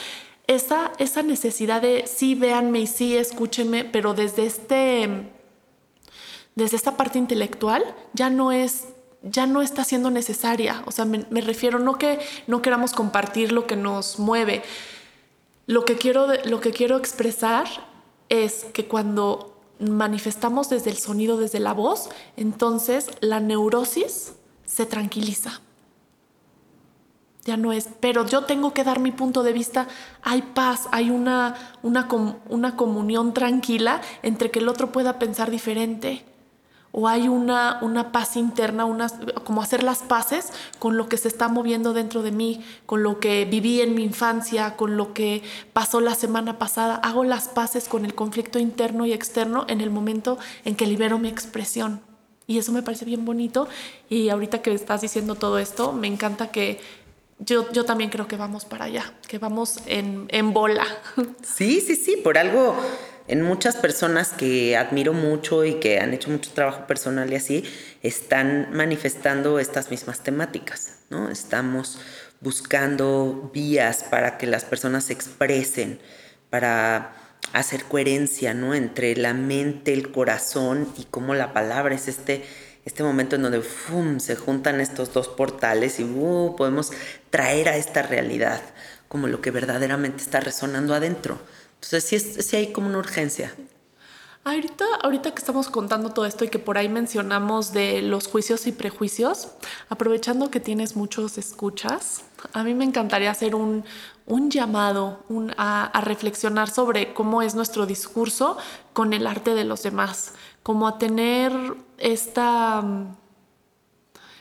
[0.47, 5.29] esa, esa necesidad de sí, véanme y sí, escúchenme, pero desde, este,
[6.55, 7.83] desde esta parte intelectual
[8.13, 8.85] ya no es
[9.21, 10.81] ya no está siendo necesaria.
[10.87, 12.17] O sea, me, me, refiero no que
[12.47, 14.63] no queramos compartir lo que nos mueve.
[15.67, 17.90] Lo que quiero, lo que quiero expresar
[18.31, 24.33] es que cuando manifestamos desde el sonido, desde la voz, entonces la neurosis
[24.65, 25.59] se tranquiliza.
[27.43, 29.87] Ya no es, pero yo tengo que dar mi punto de vista,
[30.21, 32.07] hay paz, hay una, una,
[32.47, 36.23] una comunión tranquila entre que el otro pueda pensar diferente
[36.91, 39.07] o hay una, una paz interna, una,
[39.43, 43.19] como hacer las paces con lo que se está moviendo dentro de mí, con lo
[43.19, 45.41] que viví en mi infancia, con lo que
[45.73, 46.95] pasó la semana pasada.
[46.95, 51.17] Hago las paces con el conflicto interno y externo en el momento en que libero
[51.17, 52.01] mi expresión.
[52.47, 53.69] Y eso me parece bien bonito.
[54.09, 56.81] Y ahorita que estás diciendo todo esto, me encanta que
[57.39, 60.85] yo, yo también creo que vamos para allá, que vamos en, en bola.
[61.43, 62.75] Sí, sí, sí, por algo
[63.31, 67.63] en muchas personas que admiro mucho y que han hecho mucho trabajo personal y así,
[68.03, 71.29] están manifestando estas mismas temáticas, ¿no?
[71.29, 71.97] Estamos
[72.41, 76.01] buscando vías para que las personas se expresen,
[76.49, 77.13] para
[77.53, 78.75] hacer coherencia, ¿no?
[78.75, 82.43] Entre la mente, el corazón y cómo la palabra es este,
[82.83, 83.63] este momento en donde
[84.19, 86.91] se juntan estos dos portales y uh, podemos
[87.29, 88.61] traer a esta realidad
[89.07, 91.39] como lo que verdaderamente está resonando adentro.
[91.83, 93.53] Entonces sí, hay como una urgencia.
[94.43, 98.65] Ahorita, ahorita que estamos contando todo esto y que por ahí mencionamos de los juicios
[98.65, 99.49] y prejuicios,
[99.89, 102.23] aprovechando que tienes muchos escuchas,
[102.53, 103.83] a mí me encantaría hacer un,
[104.49, 105.23] llamado
[105.57, 108.57] a, reflexionar sobre cómo es nuestro discurso
[108.93, 111.51] con el arte de los demás, como a tener
[111.97, 112.83] esta,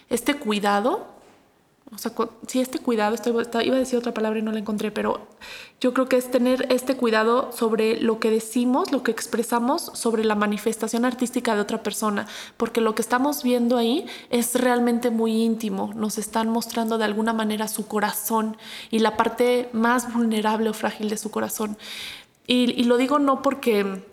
[0.08, 1.19] este cuidado
[1.92, 2.12] o sea,
[2.46, 3.32] si este cuidado, estoy,
[3.64, 5.26] iba a decir otra palabra y no la encontré, pero
[5.80, 10.22] yo creo que es tener este cuidado sobre lo que decimos, lo que expresamos, sobre
[10.22, 15.42] la manifestación artística de otra persona, porque lo que estamos viendo ahí es realmente muy
[15.42, 18.56] íntimo, nos están mostrando de alguna manera su corazón
[18.92, 21.76] y la parte más vulnerable o frágil de su corazón.
[22.46, 24.04] Y, y lo digo no porque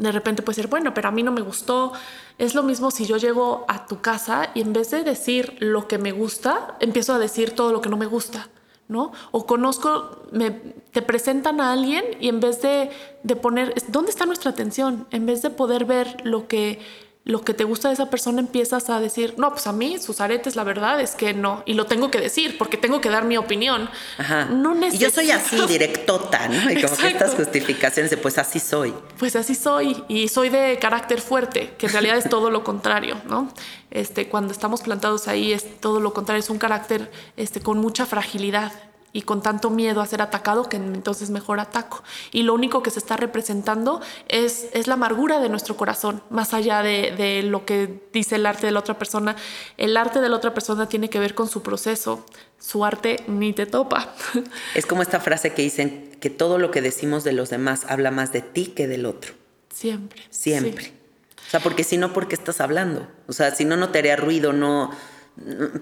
[0.00, 1.92] de repente puede ser, bueno, pero a mí no me gustó.
[2.38, 5.88] Es lo mismo si yo llego a tu casa y en vez de decir lo
[5.88, 8.48] que me gusta, empiezo a decir todo lo que no me gusta,
[8.88, 9.12] ¿no?
[9.30, 12.90] O conozco, me, te presentan a alguien y en vez de,
[13.22, 15.06] de poner, ¿dónde está nuestra atención?
[15.10, 16.80] En vez de poder ver lo que
[17.24, 20.20] lo que te gusta de esa persona empiezas a decir, no, pues a mí sus
[20.20, 21.62] aretes, la verdad es que no.
[21.66, 23.90] Y lo tengo que decir porque tengo que dar mi opinión.
[24.18, 24.46] Ajá.
[24.46, 26.70] No Y yo soy así, directota, ¿no?
[26.70, 28.94] Y como que estas justificaciones de pues así soy.
[29.18, 30.02] Pues así soy.
[30.08, 33.52] Y soy de carácter fuerte, que en realidad es todo lo contrario, ¿no?
[33.90, 38.06] Este, cuando estamos plantados ahí es todo lo contrario, es un carácter este, con mucha
[38.06, 38.72] fragilidad
[39.12, 42.02] y con tanto miedo a ser atacado que entonces mejor ataco.
[42.32, 46.54] Y lo único que se está representando es, es la amargura de nuestro corazón, más
[46.54, 49.36] allá de, de, lo que dice el arte de la otra persona.
[49.76, 52.24] El arte de la otra persona tiene que ver con su proceso,
[52.58, 54.14] su arte ni te topa.
[54.74, 58.10] Es como esta frase que dicen que todo lo que decimos de los demás habla
[58.10, 59.34] más de ti que del otro.
[59.72, 60.22] Siempre.
[60.30, 60.92] Siempre.
[61.46, 63.08] O sea, porque si no, ¿por qué estás hablando?
[63.26, 64.90] O sea, si no, no te haría ruido, no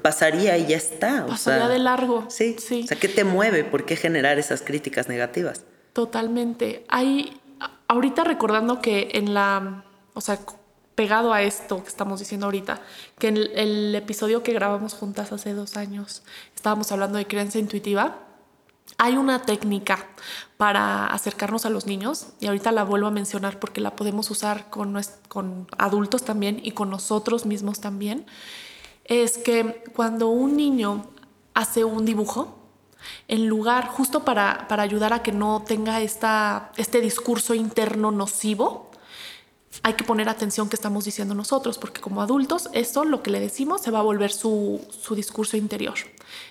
[0.02, 1.26] pasaría y ya está.
[1.26, 2.26] Pasaría de largo.
[2.28, 2.82] Sí, sí.
[2.84, 3.64] O sea, ¿qué te mueve?
[3.64, 5.64] ¿Por qué generar esas críticas negativas?
[5.92, 6.84] Totalmente.
[6.88, 7.40] Hay,
[7.88, 9.84] ahorita recordando que en la,
[10.14, 10.38] o sea,
[10.94, 12.80] pegado a esto que estamos diciendo ahorita,
[13.18, 16.22] que en el, episodio que grabamos juntas hace dos años,
[16.54, 18.24] estábamos hablando de creencia intuitiva
[18.96, 20.06] hay una técnica
[20.56, 24.70] para acercarnos a los niños y ahorita la vuelvo a mencionar porque la podemos usar
[24.70, 24.98] con,
[25.28, 28.24] con adultos también y con nosotros mismos también.
[29.08, 31.06] Es que cuando un niño
[31.54, 32.54] hace un dibujo,
[33.26, 38.88] en lugar, justo para, para ayudar a que no tenga esta, este discurso interno nocivo,
[39.82, 43.40] hay que poner atención que estamos diciendo nosotros, porque como adultos, eso lo que le
[43.40, 45.94] decimos se va a volver su, su discurso interior.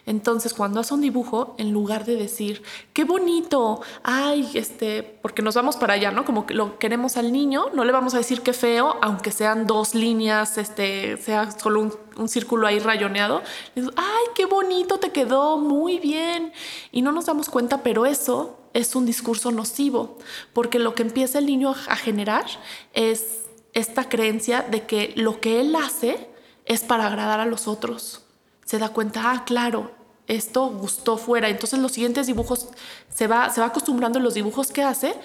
[0.05, 5.55] Entonces, cuando hace un dibujo, en lugar de decir, qué bonito, ay, este, porque nos
[5.55, 6.25] vamos para allá, ¿no?
[6.25, 9.67] Como que lo queremos al niño, no le vamos a decir qué feo, aunque sean
[9.67, 13.41] dos líneas, este, sea solo un, un círculo ahí rayoneado.
[13.75, 16.53] ay, qué bonito te quedó, muy bien.
[16.91, 20.17] Y no nos damos cuenta, pero eso es un discurso nocivo,
[20.53, 22.45] porque lo que empieza el niño a generar
[22.93, 23.41] es
[23.73, 26.29] esta creencia de que lo que él hace
[26.65, 28.23] es para agradar a los otros.
[28.65, 29.91] Se da cuenta, ah, claro,
[30.27, 31.49] esto gustó fuera.
[31.49, 32.67] Entonces los siguientes dibujos,
[33.09, 35.15] se va, se va acostumbrando en los dibujos que hace,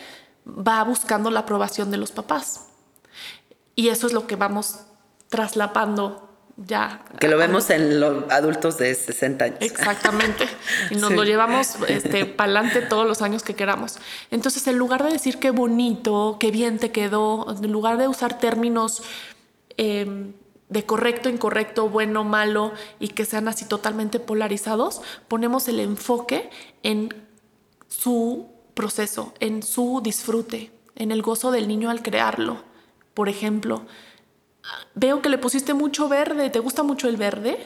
[0.47, 2.67] va buscando la aprobación de los papás.
[3.75, 4.81] Y eso es lo que vamos
[5.29, 6.32] traslapando
[6.67, 7.05] ya.
[7.19, 9.59] Que lo vemos en los adultos de 60 años.
[9.61, 10.47] Exactamente.
[10.91, 13.99] Y nos lo llevamos este, para adelante todos los años que queramos.
[14.31, 18.39] Entonces, en lugar de decir qué bonito, qué bien te quedó, en lugar de usar
[18.39, 19.03] términos
[19.77, 20.33] em,
[20.69, 26.51] de correcto, incorrecto, bueno, malo y que sean así totalmente polarizados, ponemos el enfoque
[26.83, 27.15] en
[27.89, 32.63] su proceso, en su disfrute, en el gozo del niño al crearlo.
[33.15, 33.85] Por ejemplo,
[34.95, 37.59] veo que le pusiste mucho verde, ¿te gusta mucho el verde?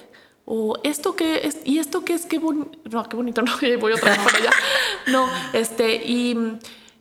[0.44, 3.92] O esto que es, y esto que es, qué bonito, no, qué bonito, no, voy
[3.92, 4.50] otra vez para allá.
[5.08, 6.58] No, este, y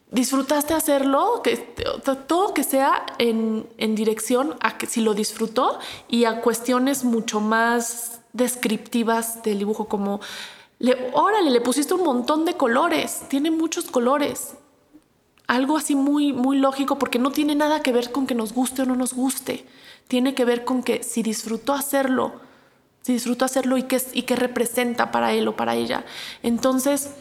[0.10, 1.58] disfrutaste hacerlo, que
[2.28, 7.40] todo que sea en, en dirección a que si lo disfrutó y a cuestiones mucho
[7.40, 10.22] más descriptivas del dibujo, como,
[10.80, 14.56] le, órale, le pusiste un montón de colores, tiene muchos colores.
[15.48, 18.82] Algo así muy, muy lógico porque no tiene nada que ver con que nos guste
[18.82, 19.66] o no nos guste
[20.08, 22.34] tiene que ver con que si disfrutó hacerlo,
[23.02, 26.06] si disfrutó hacerlo y qué, y qué representa para él o para ella.
[26.44, 27.12] Entonces,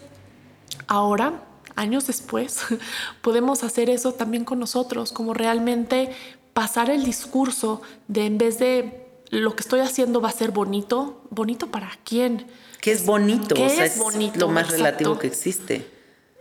[0.87, 1.45] ahora,
[1.77, 2.61] años después,
[3.23, 6.11] podemos hacer eso también con nosotros, como realmente
[6.53, 11.23] pasar el discurso de en vez de lo que estoy haciendo va a ser bonito,
[11.31, 12.47] bonito para quién.
[12.81, 13.55] ¿Qué es bonito?
[13.55, 14.39] ¿Qué es, bonito?
[14.39, 15.91] Lo más relativo que existe.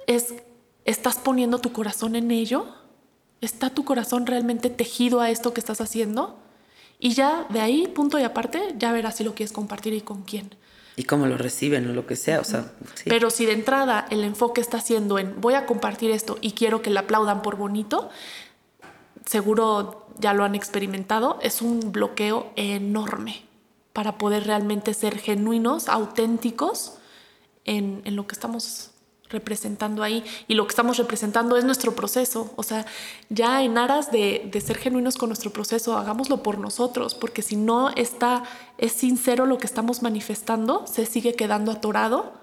[0.05, 0.33] Es,
[0.85, 2.67] ¿estás poniendo tu corazón en ello?
[3.43, 6.39] ¿Está tu corazón realmente tejido a esto que estás haciendo?
[6.97, 10.21] Y ya de ahí, punto y aparte, ya verás si lo quieres compartir y con
[10.21, 10.55] quién.
[10.95, 12.71] Y cómo lo reciben o lo que sea, o sea.
[13.03, 16.81] Pero si de entrada el enfoque está siendo en voy a compartir esto y quiero
[16.81, 18.09] que le aplaudan por bonito,
[19.25, 23.43] seguro ya lo han experimentado, es un bloqueo enorme
[23.91, 26.93] para poder realmente ser genuinos, auténticos
[27.65, 28.92] en, en lo que estamos
[29.33, 32.53] representando ahí y lo que estamos representando es nuestro proceso.
[32.55, 32.85] O sea,
[33.29, 37.89] ya en aras de, ser genuinos con nuestro proceso, hagámoslo por nosotros, porque si no
[37.89, 38.43] está,
[38.77, 42.33] es sincero lo que estamos manifestando, se sigue quedando atorado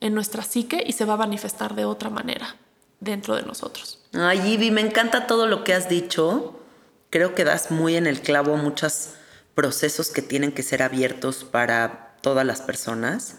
[0.00, 2.56] en nuestra psique y se va a manifestar de otra manera
[2.98, 4.00] dentro de nosotros.
[4.12, 6.58] Ay, Ivy, me encanta todo lo que has dicho.
[7.10, 9.10] Creo que das muy en el clavo muchos
[9.54, 13.36] procesos que tienen que ser abiertos para todas las personas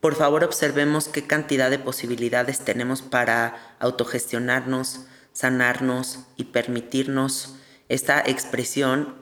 [0.00, 5.00] por favor observemos qué cantidad de posibilidades tenemos para autogestionarnos,
[5.32, 7.56] sanarnos y permitirnos
[7.88, 9.14] esta expresión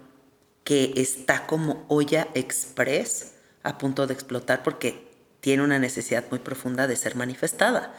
[0.62, 5.08] que está como olla express a punto de explotar porque
[5.40, 7.94] tiene una necesidad muy profunda de ser manifestada.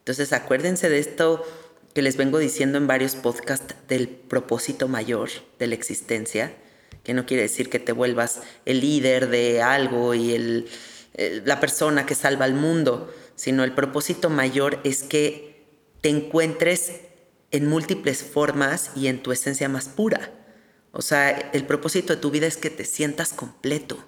[0.00, 1.44] Entonces acuérdense de esto
[1.94, 6.54] que les vengo diciendo en varios podcasts del propósito mayor de la existencia,
[7.02, 10.68] que no quiere decir que te vuelvas el líder de algo y el
[11.14, 15.64] eh, la persona que salva al mundo, sino el propósito mayor es que
[16.00, 17.00] te encuentres
[17.50, 20.32] en múltiples formas y en tu esencia más pura.
[20.92, 24.04] O sea, el propósito de tu vida es que te sientas completo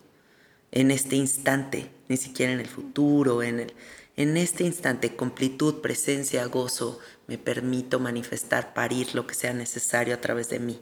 [0.70, 3.74] en este instante, ni siquiera en el futuro, en, el,
[4.16, 10.20] en este instante, completud, presencia, gozo, me permito manifestar, parir lo que sea necesario a
[10.20, 10.80] través de mí.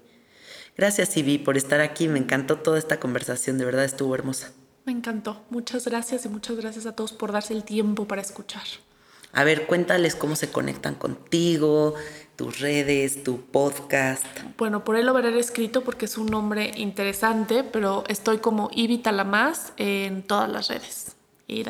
[0.76, 2.08] Gracias, Ivy, por estar aquí.
[2.08, 4.52] Me encantó toda esta conversación, de verdad estuvo hermosa.
[4.84, 5.42] Me encantó.
[5.50, 8.62] Muchas gracias y muchas gracias a todos por darse el tiempo para escuchar.
[9.32, 11.94] A ver, cuéntales cómo se conectan contigo,
[12.34, 14.24] tus redes, tu podcast.
[14.58, 19.12] Bueno, por él lo veré escrito porque es un nombre interesante, pero estoy como Ivita
[19.12, 21.16] Lamas en todas las redes.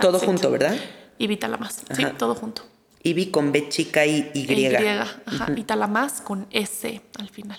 [0.01, 0.77] todo junto, ¿verdad?
[1.19, 2.63] Ivita Lamas, sí, todo junto.
[3.03, 4.53] Ivi con B chica y Y.
[4.53, 5.49] Y, ajá.
[5.51, 7.59] Uh con S al final.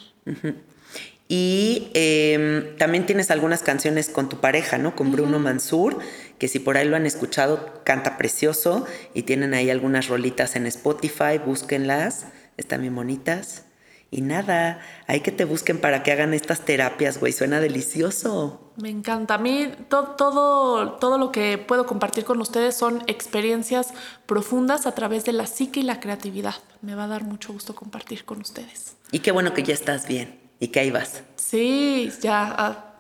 [1.34, 4.98] Y em, también tienes algunas canciones con tu pareja, ¿no?
[4.98, 5.98] Con Bruno Mansur,
[6.38, 10.68] que si por ahí lo han escuchado, canta precioso y tienen ahí algunas rolitas en
[10.68, 12.26] Spotify, búsquenlas,
[12.58, 13.64] están bien bonitas.
[14.10, 18.74] Y nada, hay que te busquen para que hagan estas terapias, güey, suena delicioso.
[18.76, 19.36] Me encanta.
[19.36, 23.94] A mí todo, todo lo que puedo compartir con ustedes son experiencias
[24.26, 26.56] profundas a través de la psique y la creatividad.
[26.82, 28.98] Me va a dar mucho gusto compartir con ustedes.
[29.14, 31.24] Y qué bueno que ya estás bien y que ahí vas.
[31.36, 32.96] Sí, ya ah,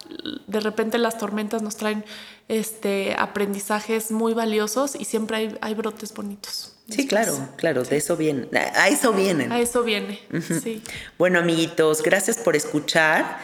[0.47, 2.03] de repente las tormentas nos traen
[2.49, 6.75] este, aprendizajes muy valiosos y siempre hay, hay brotes bonitos.
[6.89, 8.49] Sí, claro, claro, de eso viene.
[8.53, 9.51] A eso vienen.
[9.53, 10.19] A eso viene,
[10.61, 10.83] sí.
[11.17, 13.39] Bueno, amiguitos, gracias por escuchar.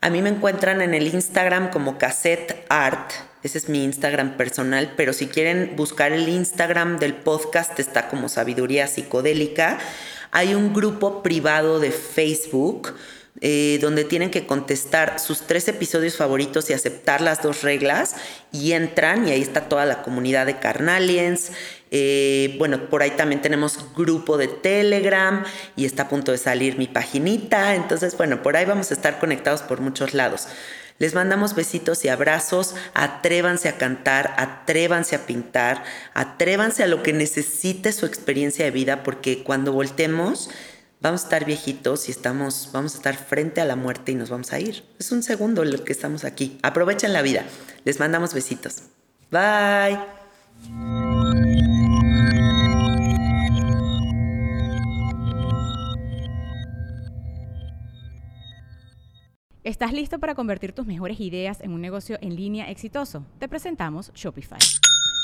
[0.00, 3.12] A mí me encuentran en el Instagram como Cassette Art.
[3.42, 8.28] Ese es mi Instagram personal, pero si quieren buscar el Instagram del podcast está como
[8.28, 9.78] Sabiduría Psicodélica.
[10.32, 12.94] Hay un grupo privado de Facebook
[13.42, 18.16] eh, donde tienen que contestar sus tres episodios favoritos y aceptar las dos reglas
[18.52, 21.52] y entran y ahí está toda la comunidad de Carnaliens.
[21.90, 25.44] Eh, bueno, por ahí también tenemos grupo de Telegram
[25.74, 27.74] y está a punto de salir mi paginita.
[27.74, 30.46] Entonces, bueno, por ahí vamos a estar conectados por muchos lados.
[30.98, 32.74] Les mandamos besitos y abrazos.
[32.92, 39.02] Atrévanse a cantar, atrévanse a pintar, atrévanse a lo que necesite su experiencia de vida,
[39.02, 40.50] porque cuando voltemos
[41.00, 44.30] vamos a estar viejitos y estamos, vamos a estar frente a la muerte y nos
[44.30, 44.84] vamos a ir.
[44.98, 46.58] Es un segundo lo que estamos aquí.
[46.62, 47.44] Aprovechen la vida.
[47.84, 48.82] Les mandamos besitos.
[49.30, 49.98] Bye.
[59.62, 63.24] ¿Estás listo para convertir tus mejores ideas en un negocio en línea exitoso?
[63.38, 64.58] Te presentamos Shopify.